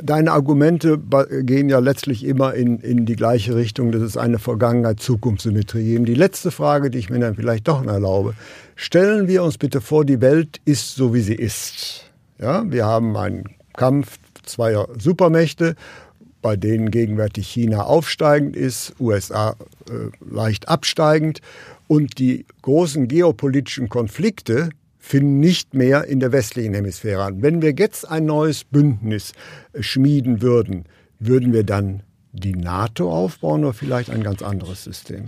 deine 0.02 0.32
Argumente 0.32 1.00
gehen 1.42 1.70
ja 1.70 1.80
letztlich 1.80 2.24
immer 2.24 2.54
in, 2.54 2.80
in 2.80 3.06
die 3.06 3.16
gleiche 3.16 3.56
Richtung, 3.56 3.92
dass 3.92 4.02
es 4.02 4.18
eine 4.18 4.40
Vergangenheit-Zukunftssymmetrie 4.40 5.84
geben. 5.84 6.06
Die 6.06 6.16
letzte 6.16 6.52
Frage, 6.52 6.90
die 6.90 7.00
ich 7.00 7.10
mir 7.10 7.20
dann 7.20 7.36
vielleicht 7.36 7.68
doch 7.68 7.86
erlaube, 7.86 8.34
stellen 8.76 9.28
wir 9.28 9.44
uns 9.44 9.58
bitte 9.58 9.82
vor, 9.82 10.06
die 10.06 10.22
Welt 10.22 10.60
ist 10.66 10.96
so, 10.96 11.14
wie 11.14 11.22
sie 11.22 11.36
ist. 11.36 12.06
Ja, 12.40 12.64
wir 12.70 12.86
haben 12.86 13.18
einen 13.18 13.46
Kampf 13.76 14.18
zweier 14.44 14.88
Supermächte, 14.98 15.76
bei 16.42 16.56
denen 16.56 16.90
gegenwärtig 16.90 17.48
China 17.48 17.84
aufsteigend 17.84 18.56
ist, 18.56 18.94
USA 19.00 19.56
äh, 19.90 20.10
leicht 20.34 20.70
absteigend. 20.70 21.42
Und 21.88 22.20
die 22.20 22.46
großen 22.62 23.08
geopolitischen 23.08 23.90
Konflikte 23.90 24.70
finden 25.10 25.40
nicht 25.40 25.74
mehr 25.74 26.06
in 26.06 26.20
der 26.20 26.32
westlichen 26.32 26.76
Hemisphäre 26.76 27.24
an. 27.24 27.42
Wenn 27.42 27.64
wir 27.64 27.74
jetzt 27.76 28.08
ein 28.08 28.26
neues 28.26 28.64
Bündnis 28.64 29.34
äh, 29.74 29.82
schmieden 29.82 30.44
würden, 30.44 30.86
würden 31.18 31.52
wir 31.52 31.64
dann 31.64 32.04
die 32.32 32.54
NATO 32.54 33.12
aufbauen 33.12 33.64
oder 33.64 33.74
vielleicht 33.74 34.12
ein 34.12 34.22
ganz 34.22 34.44
anderes 34.44 34.84
System? 34.84 35.26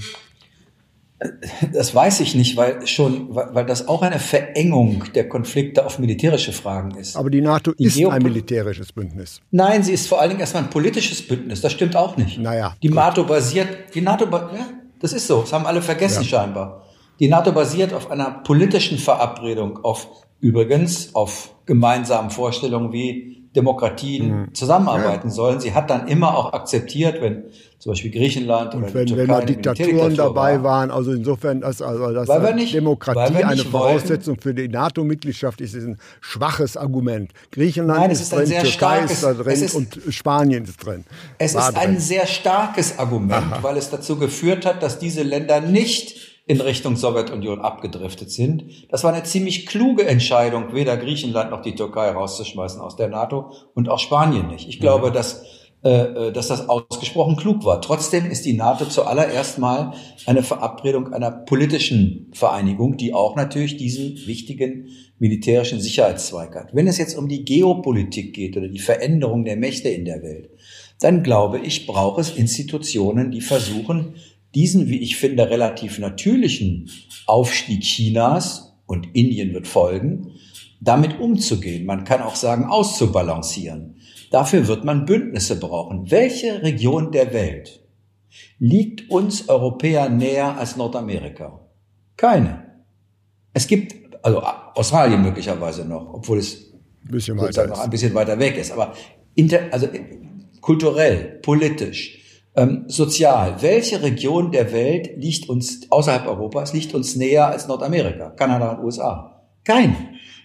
Das 1.71 1.93
weiß 1.93 2.19
ich 2.19 2.35
nicht, 2.35 2.57
weil 2.57 2.85
schon, 2.87 3.35
weil 3.35 3.65
das 3.65 3.87
auch 3.87 4.03
eine 4.03 4.19
Verengung 4.19 5.03
der 5.13 5.27
Konflikte 5.27 5.85
auf 5.85 5.99
militärische 5.99 6.51
Fragen 6.51 6.95
ist. 6.97 7.15
Aber 7.15 7.29
die 7.29 7.41
NATO 7.41 7.73
die 7.73 7.85
ist 7.85 7.97
Geopol 7.97 8.15
ein 8.15 8.23
militärisches 8.23 8.91
Bündnis. 8.91 9.39
Nein, 9.49 9.83
sie 9.83 9.93
ist 9.93 10.07
vor 10.07 10.19
allen 10.19 10.29
Dingen 10.29 10.41
erstmal 10.41 10.63
ein 10.63 10.69
politisches 10.69 11.27
Bündnis. 11.27 11.61
Das 11.61 11.71
stimmt 11.71 11.95
auch 11.95 12.17
nicht. 12.17 12.39
Naja. 12.39 12.75
Die 12.81 12.87
gut. 12.87 12.95
NATO 12.95 13.23
basiert, 13.23 13.93
die 13.93 14.01
NATO, 14.01 14.25
ja, 14.25 14.67
das 14.99 15.13
ist 15.13 15.27
so. 15.27 15.41
Das 15.41 15.53
haben 15.53 15.65
alle 15.65 15.81
vergessen 15.81 16.23
ja. 16.23 16.27
scheinbar. 16.27 16.85
Die 17.21 17.27
NATO 17.27 17.51
basiert 17.51 17.93
auf 17.93 18.10
einer 18.10 18.31
politischen 18.31 18.97
Verabredung, 18.97 19.77
auf 19.84 20.07
übrigens 20.39 21.13
auf 21.13 21.53
gemeinsamen 21.67 22.31
Vorstellungen 22.31 22.91
wie 22.91 23.47
Demokratien 23.55 24.27
mhm. 24.27 24.53
zusammenarbeiten 24.55 25.27
ja. 25.27 25.34
sollen. 25.34 25.60
Sie 25.60 25.75
hat 25.75 25.91
dann 25.91 26.07
immer 26.07 26.36
auch 26.36 26.53
akzeptiert, 26.53 27.21
wenn 27.21 27.43
zum 27.77 27.91
Beispiel 27.91 28.10
Griechenland 28.10 28.73
und 28.73 28.86
oder 28.86 28.93
wenn, 28.95 29.05
Türkei 29.05 29.21
wenn 29.21 29.27
da 29.27 29.41
Diktaturen 29.41 30.15
dabei 30.15 30.63
war. 30.63 30.63
waren, 30.63 30.91
also 30.91 31.12
insofern, 31.12 31.62
dass, 31.62 31.79
also, 31.84 32.12
dass 32.12 32.55
nicht, 32.55 32.73
Demokratie 32.73 33.43
eine 33.43 33.65
Voraussetzung 33.65 34.39
für 34.39 34.55
die 34.55 34.67
NATO-Mitgliedschaft 34.67 35.62
ist, 35.62 35.75
ist 35.75 35.86
ein 35.86 35.99
schwaches 36.21 36.75
Argument. 36.75 37.31
Griechenland 37.51 37.99
Nein, 37.99 38.10
ist, 38.10 38.21
ist 38.21 38.34
drin, 38.34 38.45
Türkei 38.45 38.65
starkes, 38.65 39.12
ist 39.12 39.23
da 39.23 39.34
drin 39.36 39.62
ist, 39.62 39.75
und 39.75 39.99
Spanien 40.10 40.63
ist 40.63 40.84
drin. 40.84 41.03
Es 41.38 41.53
ist 41.53 41.67
drin. 41.67 41.75
ein 41.75 41.99
sehr 41.99 42.25
starkes 42.25 42.97
Argument, 42.97 43.34
Aha. 43.51 43.60
weil 43.62 43.77
es 43.77 43.91
dazu 43.91 44.17
geführt 44.17 44.65
hat, 44.65 44.81
dass 44.81 44.97
diese 44.97 45.21
Länder 45.21 45.62
nicht 45.62 46.30
in 46.51 46.59
Richtung 46.59 46.97
Sowjetunion 46.97 47.61
abgedriftet 47.61 48.29
sind. 48.29 48.65
Das 48.89 49.05
war 49.05 49.13
eine 49.13 49.23
ziemlich 49.23 49.67
kluge 49.67 50.05
Entscheidung, 50.05 50.73
weder 50.73 50.97
Griechenland 50.97 51.49
noch 51.49 51.61
die 51.61 51.75
Türkei 51.75 52.09
rauszuschmeißen 52.11 52.81
aus 52.81 52.97
der 52.97 53.07
NATO 53.07 53.53
und 53.73 53.87
auch 53.87 53.99
Spanien 53.99 54.47
nicht. 54.47 54.67
Ich 54.67 54.81
glaube, 54.81 55.11
mhm. 55.11 55.13
dass 55.13 55.45
äh, 55.83 56.27
äh, 56.27 56.31
dass 56.31 56.49
das 56.49 56.67
ausgesprochen 56.67 57.37
klug 57.37 57.63
war. 57.63 57.81
Trotzdem 57.81 58.29
ist 58.29 58.45
die 58.45 58.53
NATO 58.53 58.85
zuallererst 58.85 59.59
mal 59.59 59.93
eine 60.25 60.43
Verabredung 60.43 61.13
einer 61.13 61.31
politischen 61.31 62.29
Vereinigung, 62.33 62.97
die 62.97 63.13
auch 63.13 63.37
natürlich 63.37 63.77
diesen 63.77 64.15
wichtigen 64.27 64.89
militärischen 65.19 65.79
Sicherheitszweig 65.79 66.53
hat. 66.53 66.75
Wenn 66.75 66.85
es 66.85 66.97
jetzt 66.97 67.17
um 67.17 67.29
die 67.29 67.45
Geopolitik 67.45 68.35
geht 68.35 68.57
oder 68.57 68.67
die 68.67 68.79
Veränderung 68.79 69.45
der 69.45 69.55
Mächte 69.55 69.87
in 69.87 70.03
der 70.03 70.21
Welt, 70.21 70.51
dann 70.99 71.23
glaube 71.23 71.59
ich, 71.59 71.87
braucht 71.87 72.19
es 72.19 72.29
Institutionen, 72.29 73.31
die 73.31 73.41
versuchen, 73.41 74.17
diesen, 74.55 74.89
wie 74.89 74.99
ich 74.99 75.17
finde, 75.17 75.49
relativ 75.49 75.99
natürlichen 75.99 76.89
Aufstieg 77.25 77.81
Chinas 77.81 78.73
und 78.85 79.07
Indien 79.13 79.53
wird 79.53 79.67
folgen, 79.67 80.31
damit 80.81 81.19
umzugehen. 81.19 81.85
Man 81.85 82.03
kann 82.03 82.21
auch 82.21 82.35
sagen, 82.35 82.65
auszubalancieren. 82.65 83.95
Dafür 84.31 84.67
wird 84.67 84.83
man 84.83 85.05
Bündnisse 85.05 85.59
brauchen. 85.59 86.09
Welche 86.09 86.61
Region 86.63 87.11
der 87.11 87.33
Welt 87.33 87.83
liegt 88.59 89.09
uns 89.09 89.47
Europäer 89.49 90.09
näher 90.09 90.57
als 90.57 90.75
Nordamerika? 90.75 91.67
Keine. 92.17 92.83
Es 93.53 93.67
gibt, 93.67 93.95
also 94.23 94.41
Australien 94.41 95.21
möglicherweise 95.21 95.85
noch, 95.85 96.13
obwohl 96.13 96.39
es 96.39 96.71
bisschen 97.03 97.37
weiter 97.37 97.67
noch 97.67 97.79
ein 97.79 97.89
bisschen 97.89 98.13
weiter 98.13 98.39
weg 98.39 98.57
ist. 98.57 98.71
Aber 98.71 98.93
inter, 99.35 99.59
also 99.71 99.87
kulturell, 100.61 101.39
politisch, 101.41 102.20
ähm, 102.55 102.85
sozial. 102.87 103.61
Welche 103.61 104.01
Region 104.01 104.51
der 104.51 104.71
Welt 104.71 105.11
liegt 105.17 105.49
uns 105.49 105.87
außerhalb 105.89 106.27
Europas, 106.27 106.73
liegt 106.73 106.93
uns 106.93 107.15
näher 107.15 107.47
als 107.47 107.67
Nordamerika, 107.67 108.31
Kanada 108.31 108.71
und 108.71 108.83
USA? 108.83 109.41
Keine. 109.63 109.95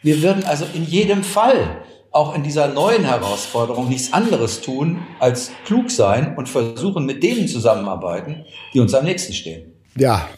Wir 0.02 0.22
würden 0.22 0.44
also 0.44 0.66
in 0.74 0.84
jedem 0.84 1.22
Fall 1.22 1.82
auch 2.12 2.34
in 2.34 2.42
dieser 2.42 2.68
neuen 2.68 3.04
Herausforderung 3.04 3.88
nichts 3.88 4.12
anderes 4.12 4.62
tun, 4.62 5.00
als 5.20 5.50
klug 5.66 5.90
sein 5.90 6.36
und 6.36 6.48
versuchen, 6.48 7.04
mit 7.04 7.22
denen 7.22 7.46
zusammenarbeiten, 7.46 8.44
die 8.72 8.80
uns 8.80 8.94
am 8.94 9.04
nächsten 9.04 9.34
stehen. 9.34 9.72
Ja. 9.96 10.28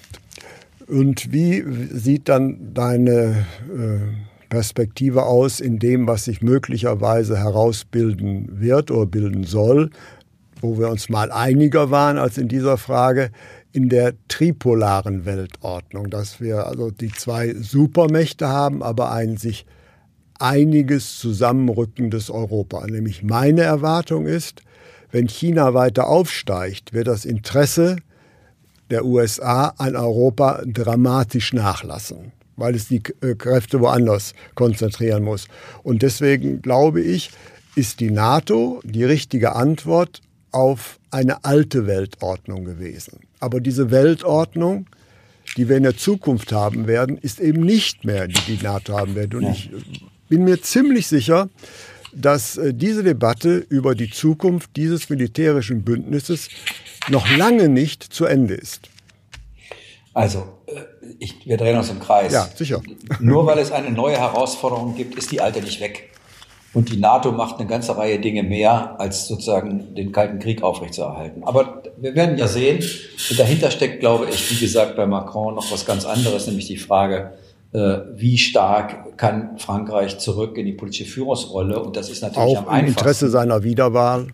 Und 0.89 1.33
wie 1.33 1.63
sieht 1.93 2.29
dann 2.29 2.73
deine 2.73 3.47
äh, 3.69 4.49
Perspektive 4.49 5.25
aus 5.25 5.61
in 5.61 5.79
dem, 5.79 6.09
was 6.09 6.25
sich 6.25 6.41
möglicherweise 6.41 7.39
herausbilden 7.39 8.61
wird 8.61 8.91
oder 8.91 9.07
bilden 9.07 9.45
soll? 9.45 9.91
Wo 10.61 10.79
wir 10.79 10.89
uns 10.89 11.09
mal 11.09 11.31
einiger 11.31 11.91
waren 11.91 12.19
als 12.19 12.39
in 12.39 12.49
dieser 12.49 12.79
Frage, 12.79 13.31
in 13.73 13.89
der 13.89 14.15
tripolaren 14.29 15.25
Weltordnung, 15.25 16.11
dass 16.11 16.41
wir 16.41 16.67
also 16.67 16.91
die 16.91 17.13
zwei 17.13 17.55
Supermächte 17.55 18.49
haben, 18.49 18.83
aber 18.83 19.13
ein 19.13 19.37
sich 19.37 19.67
einiges 20.39 21.19
zusammenrückendes 21.19 22.31
Europa. 22.31 22.87
Nämlich 22.87 23.23
meine 23.23 23.63
Erwartung 23.63 24.27
ist, 24.27 24.63
wenn 25.11 25.29
China 25.29 25.75
weiter 25.75 26.09
aufsteigt, 26.09 26.93
wird 26.93 27.09
das 27.09 27.25
Interesse 27.25 27.97
der 28.91 29.05
USA 29.05 29.75
an 29.79 29.97
Europa 29.97 30.63
dramatisch 30.67 31.53
nachlassen, 31.53 32.33
weil 32.57 32.75
es 32.75 32.89
die 32.89 33.03
äh, 33.21 33.35
Kräfte 33.35 33.81
woanders 33.81 34.35
konzentrieren 34.55 35.25
muss. 35.25 35.47
Und 35.83 36.03
deswegen 36.03 36.63
glaube 36.63 37.01
ich, 37.01 37.31
ist 37.75 38.01
die 38.01 38.11
NATO 38.11 38.81
die 38.85 39.05
richtige 39.05 39.55
Antwort 39.55 40.21
auf 40.53 40.99
eine 41.11 41.45
alte 41.45 41.87
Weltordnung 41.87 42.65
gewesen. 42.65 43.21
Aber 43.41 43.61
diese 43.61 43.91
Weltordnung, 43.91 44.87
die 45.57 45.69
wir 45.69 45.77
in 45.77 45.83
der 45.83 45.97
Zukunft 45.97 46.53
haben 46.53 46.87
werden, 46.87 47.19
ist 47.19 47.41
eben 47.41 47.63
nicht 47.63 48.05
mehr 48.05 48.29
die, 48.29 48.57
die 48.57 48.63
NATO 48.63 48.97
haben 48.97 49.15
wird. 49.15 49.35
Und 49.35 49.49
ich 49.49 49.71
bin 50.29 50.45
mir 50.45 50.61
ziemlich 50.61 51.07
sicher, 51.07 51.49
dass 52.13 52.57
äh, 52.57 52.75
diese 52.75 53.03
Debatte 53.03 53.59
über 53.69 53.95
die 53.95 54.11
Zukunft 54.11 54.77
dieses 54.77 55.11
militärischen 55.11 55.83
Bündnisses 55.83 56.49
noch 57.09 57.29
lange 57.37 57.69
nicht 57.69 58.03
zu 58.03 58.25
Ende 58.25 58.55
ist. 58.55 58.89
Also, 60.15 60.59
äh, 60.67 60.83
ich, 61.19 61.47
wir 61.47 61.57
drehen 61.57 61.77
uns 61.77 61.91
im 61.91 62.01
Kreis. 62.01 62.33
Ja, 62.33 62.49
sicher. 62.55 62.83
Nur 63.21 63.47
weil 63.47 63.59
es 63.59 63.71
eine 63.73 63.91
neue 63.91 64.19
Herausforderung 64.19 64.95
gibt, 64.97 65.17
ist 65.17 65.31
die 65.31 65.41
alte 65.41 65.61
nicht 65.61 65.81
weg. 65.81 66.11
Und 66.75 66.93
die 66.93 66.99
NATO 66.99 67.33
macht 67.33 67.59
eine 67.59 67.69
ganze 67.69 67.97
Reihe 67.97 68.19
Dinge 68.21 68.43
mehr, 68.43 69.01
als 69.01 69.27
sozusagen 69.27 69.95
den 69.95 70.13
Kalten 70.13 70.39
Krieg 70.39 70.63
aufrechtzuerhalten. 70.63 71.43
Aber 71.45 71.83
wir 71.97 72.15
werden 72.15 72.37
ja 72.37 72.47
sehen, 72.47 72.85
dahinter 73.37 73.71
steckt, 73.71 74.01
glaube 74.01 74.27
ich, 74.31 74.51
wie 74.51 74.61
gesagt, 74.61 74.97
bei 74.97 75.07
Macron 75.07 75.55
noch 75.55 75.73
was 75.73 75.87
ganz 75.87 76.05
anderes, 76.05 76.47
nämlich 76.47 76.67
die 76.67 76.77
Frage, 76.77 77.33
äh, 77.73 77.99
wie 78.15 78.37
stark 78.37 79.17
kann 79.17 79.59
Frankreich 79.59 80.19
zurück 80.19 80.59
in 80.59 80.67
die 80.67 80.73
politische 80.73 81.07
Führungsrolle? 81.07 81.81
Und 81.83 81.97
das 81.97 82.11
ist 82.11 82.23
natürlich 82.23 82.57
Auch 82.57 82.59
am 82.59 82.69
einfachsten. 82.69 82.87
Im 82.87 82.89
Interesse 82.89 83.31
seiner 83.31 83.63
Wiederwahl. 83.63 84.29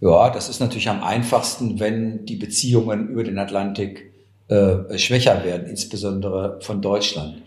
Ja, 0.00 0.30
das 0.30 0.48
ist 0.48 0.60
natürlich 0.60 0.88
am 0.88 1.02
einfachsten, 1.02 1.78
wenn 1.78 2.26
die 2.26 2.36
Beziehungen 2.36 3.08
über 3.08 3.22
den 3.22 3.38
Atlantik 3.38 4.12
äh, 4.48 4.98
schwächer 4.98 5.44
werden, 5.44 5.68
insbesondere 5.68 6.58
von 6.60 6.82
Deutschland. 6.82 7.42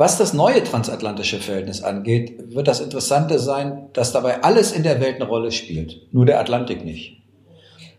Was 0.00 0.16
das 0.16 0.32
neue 0.32 0.64
transatlantische 0.64 1.40
Verhältnis 1.40 1.82
angeht, 1.82 2.54
wird 2.54 2.68
das 2.68 2.80
Interessante 2.80 3.38
sein, 3.38 3.90
dass 3.92 4.12
dabei 4.12 4.42
alles 4.42 4.72
in 4.72 4.82
der 4.82 4.98
Welt 4.98 5.16
eine 5.16 5.26
Rolle 5.26 5.52
spielt, 5.52 6.10
nur 6.10 6.24
der 6.24 6.40
Atlantik 6.40 6.86
nicht. 6.86 7.20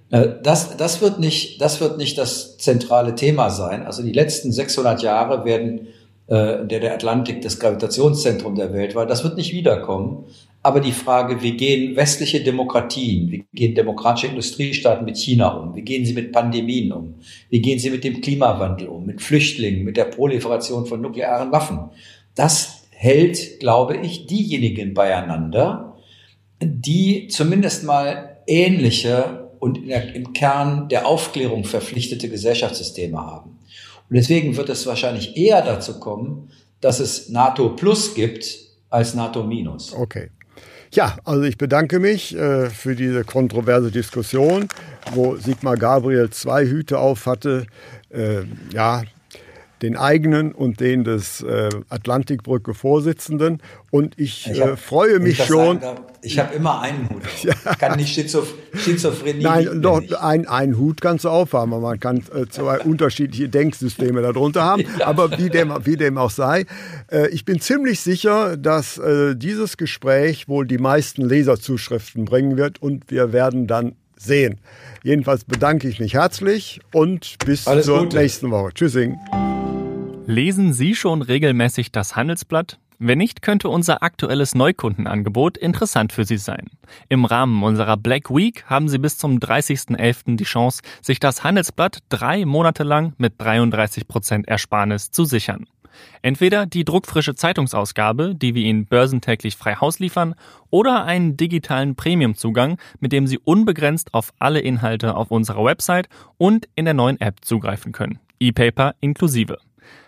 Das, 0.10 0.76
das, 0.78 1.00
wird 1.02 1.20
nicht, 1.20 1.62
das 1.62 1.80
wird 1.80 2.00
nicht 2.00 2.18
das 2.18 2.58
zentrale 2.58 3.14
Thema 3.14 3.52
sein. 3.52 3.86
Also 3.86 4.02
die 4.02 4.14
letzten 4.14 4.52
600 4.52 5.04
Jahre 5.04 5.46
werden 5.46 5.90
äh, 6.26 6.66
der 6.66 6.80
der 6.80 6.96
Atlantik 6.96 7.44
das 7.44 7.60
Gravitationszentrum 7.60 8.56
der 8.56 8.74
Welt 8.74 8.96
war. 8.96 9.06
Das 9.06 9.24
wird 9.24 9.38
nicht 9.38 9.54
wiederkommen. 9.54 10.26
Aber 10.64 10.80
die 10.80 10.92
Frage, 10.92 11.42
wie 11.42 11.58
gehen 11.58 11.96
westliche 11.96 12.44
Demokratien, 12.44 13.32
wie 13.32 13.46
gehen 13.54 13.74
demokratische 13.74 14.28
Industriestaaten 14.28 15.06
mit 15.06 15.18
China 15.18 15.50
um, 15.56 15.76
wie 15.76 15.82
gehen 15.82 16.06
sie 16.06 16.14
mit 16.14 16.32
Pandemien 16.32 16.92
um, 16.92 17.16
wie 17.50 17.62
gehen 17.62 17.80
sie 17.80 17.90
mit 17.90 18.04
dem 18.04 18.22
Klimawandel 18.22 18.88
um, 18.88 19.06
mit 19.06 19.22
Flüchtlingen, 19.22 19.84
mit 19.84 19.98
der 19.98 20.06
Proliferation 20.06 20.86
von 20.86 21.02
nuklearen 21.02 21.52
Waffen, 21.52 21.90
das 22.36 22.84
hält, 22.92 23.60
glaube 23.60 23.98
ich, 23.98 24.28
diejenigen 24.28 24.94
beieinander, 24.94 25.98
die 26.62 27.28
zumindest 27.28 27.84
mal 27.84 28.38
ähnliche 28.46 29.50
und 29.60 29.80
im 29.90 30.34
Kern 30.34 30.90
der 30.90 31.08
Aufklärung 31.08 31.64
verpflichtete 31.64 32.30
Gesellschaftssysteme 32.30 33.18
haben. 33.18 33.58
Und 34.10 34.16
deswegen 34.16 34.58
wird 34.58 34.70
es 34.70 34.86
wahrscheinlich 34.86 35.38
eher 35.38 35.64
dazu 35.64 36.00
kommen, 36.00 36.52
dass 36.82 37.00
es 37.00 37.30
NATO 37.30 37.70
Plus 37.76 38.14
gibt 38.14 38.60
als 38.90 39.16
NATO 39.16 39.44
Minus. 39.44 39.94
Okay. 39.94 40.30
Ja, 40.94 41.18
also 41.24 41.44
ich 41.44 41.58
bedanke 41.58 42.00
mich 42.00 42.36
äh, 42.36 42.70
für 42.70 42.96
diese 42.96 43.24
kontroverse 43.24 43.92
Diskussion, 43.92 44.68
wo 45.14 45.38
Sigmar 45.38 45.78
Gabriel 45.78 46.30
zwei 46.32 46.66
Hüte 46.66 47.00
auf 47.00 47.28
hatte. 47.28 47.66
Äh, 48.10 48.42
ja, 48.74 49.04
den 49.82 49.98
eigenen 49.98 50.52
und 50.52 50.80
den 50.80 51.04
des 51.04 51.42
äh, 51.42 51.70
Atlantikbrücke-Vorsitzenden. 51.90 53.62
Und 53.90 54.20
ich, 54.20 54.50
ich 54.50 54.62
hab, 54.62 54.70
äh, 54.70 54.78
freue 54.78 55.20
mich 55.20 55.40
ich 55.40 55.46
schon. 55.46 55.80
Darf, 55.80 56.02
ich 56.22 56.38
habe 56.38 56.54
immer 56.54 56.82
einen 56.82 57.10
Hut. 57.10 57.24
ja. 57.42 57.54
Ich 57.72 57.78
kann 57.80 57.98
nicht 57.98 58.14
Schizoph 58.14 58.54
Schizophrenie. 58.74 59.44
Nein, 59.44 59.82
doch, 59.82 60.02
ein, 60.20 60.48
ein 60.48 60.78
Hut 60.78 61.02
kannst 61.02 61.26
du 61.26 61.30
aufhaben. 61.30 61.72
Man 61.82 62.00
kann 62.00 62.24
äh, 62.34 62.48
zwei 62.50 62.80
unterschiedliche 62.86 63.50
Denksysteme 63.50 64.22
darunter 64.22 64.64
haben. 64.64 64.84
Ja. 65.00 65.08
Aber 65.08 65.38
wie 65.38 65.50
dem, 65.50 65.74
wie 65.84 65.96
dem 65.96 66.18
auch 66.18 66.30
sei, 66.30 66.66
äh, 67.12 67.30
ich 67.30 67.46
bin 67.46 67.60
ziemlich 67.62 68.02
sicher, 68.02 68.58
dass 68.58 68.98
äh, 68.98 69.36
dieses 69.36 69.78
Gespräch 69.78 70.48
wohl 70.48 70.68
die 70.68 70.78
meisten 70.78 71.24
Leserzuschriften 71.24 72.26
bringen 72.26 72.58
wird 72.58 72.82
und 72.82 73.10
wir 73.10 73.32
werden 73.32 73.68
dann 73.68 73.96
sehen. 74.18 74.60
Jedenfalls 75.04 75.46
bedanke 75.46 75.88
ich 75.88 76.00
mich 76.00 76.14
herzlich 76.14 76.82
und 76.94 77.38
bis 77.46 77.68
Alles 77.68 77.86
zur 77.86 78.04
Gute. 78.04 78.18
nächsten 78.18 78.52
Woche. 78.52 78.74
Tschüssing. 78.74 79.18
Lesen 80.32 80.72
Sie 80.72 80.96
schon 80.96 81.22
regelmäßig 81.22 81.92
das 81.92 82.16
Handelsblatt? 82.16 82.80
Wenn 83.00 83.18
nicht, 83.18 83.42
könnte 83.42 83.68
unser 83.68 84.02
aktuelles 84.02 84.56
Neukundenangebot 84.56 85.58
interessant 85.58 86.14
für 86.14 86.24
Sie 86.24 86.38
sein. 86.38 86.70
Im 87.10 87.26
Rahmen 87.26 87.62
unserer 87.64 87.98
Black 87.98 88.34
Week 88.34 88.64
haben 88.68 88.88
Sie 88.88 88.98
bis 88.98 89.18
zum 89.18 89.40
30.11. 89.40 90.38
die 90.38 90.46
Chance, 90.46 90.84
sich 91.02 91.20
das 91.20 91.44
Handelsblatt 91.44 92.00
drei 92.08 92.46
Monate 92.46 92.84
lang 92.84 93.12
mit 93.18 93.42
33% 93.42 94.48
Ersparnis 94.48 95.12
zu 95.12 95.26
sichern. 95.26 95.66
Entweder 96.22 96.66
die 96.66 96.86
druckfrische 96.86 97.36
Zeitungsausgabe, 97.36 98.34
die 98.34 98.56
wir 98.56 98.64
Ihnen 98.64 98.86
börsentäglich 98.86 99.58
frei 99.58 99.76
Haus 99.76 100.00
liefern, 100.00 100.36
oder 100.70 101.04
einen 101.04 101.36
digitalen 101.36 101.98
Premiumzugang, 101.98 102.78
mit 103.02 103.12
dem 103.12 103.28
Sie 103.28 103.38
unbegrenzt 103.38 104.14
auf 104.14 104.32
alle 104.40 104.62
Inhalte 104.62 105.14
auf 105.14 105.30
unserer 105.30 105.66
Website 105.66 106.08
und 106.38 106.70
in 106.76 106.86
der 106.86 106.94
neuen 106.94 107.20
App 107.20 107.44
zugreifen 107.44 107.92
können. 107.92 108.20
E-Paper 108.40 108.96
inklusive 109.02 109.58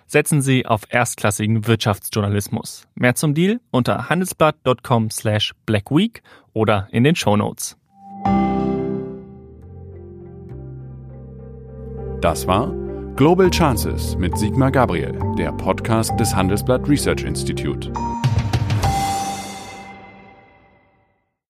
setzen 0.07 0.41
Sie 0.41 0.65
auf 0.65 0.83
erstklassigen 0.89 1.67
Wirtschaftsjournalismus. 1.67 2.87
Mehr 2.95 3.15
zum 3.15 3.33
Deal 3.33 3.59
unter 3.71 4.09
handelsblatt.com 4.09 5.09
slash 5.09 5.53
blackweek 5.65 6.21
oder 6.53 6.87
in 6.91 7.03
den 7.03 7.15
Show 7.15 7.35
Notes. 7.37 7.77
Das 12.21 12.47
war 12.47 12.73
Global 13.15 13.49
Chances 13.49 14.15
mit 14.17 14.37
Sigmar 14.37 14.71
Gabriel, 14.71 15.19
der 15.37 15.51
Podcast 15.51 16.17
des 16.19 16.33
Handelsblatt 16.33 16.87
Research 16.87 17.23
Institute. 17.23 17.91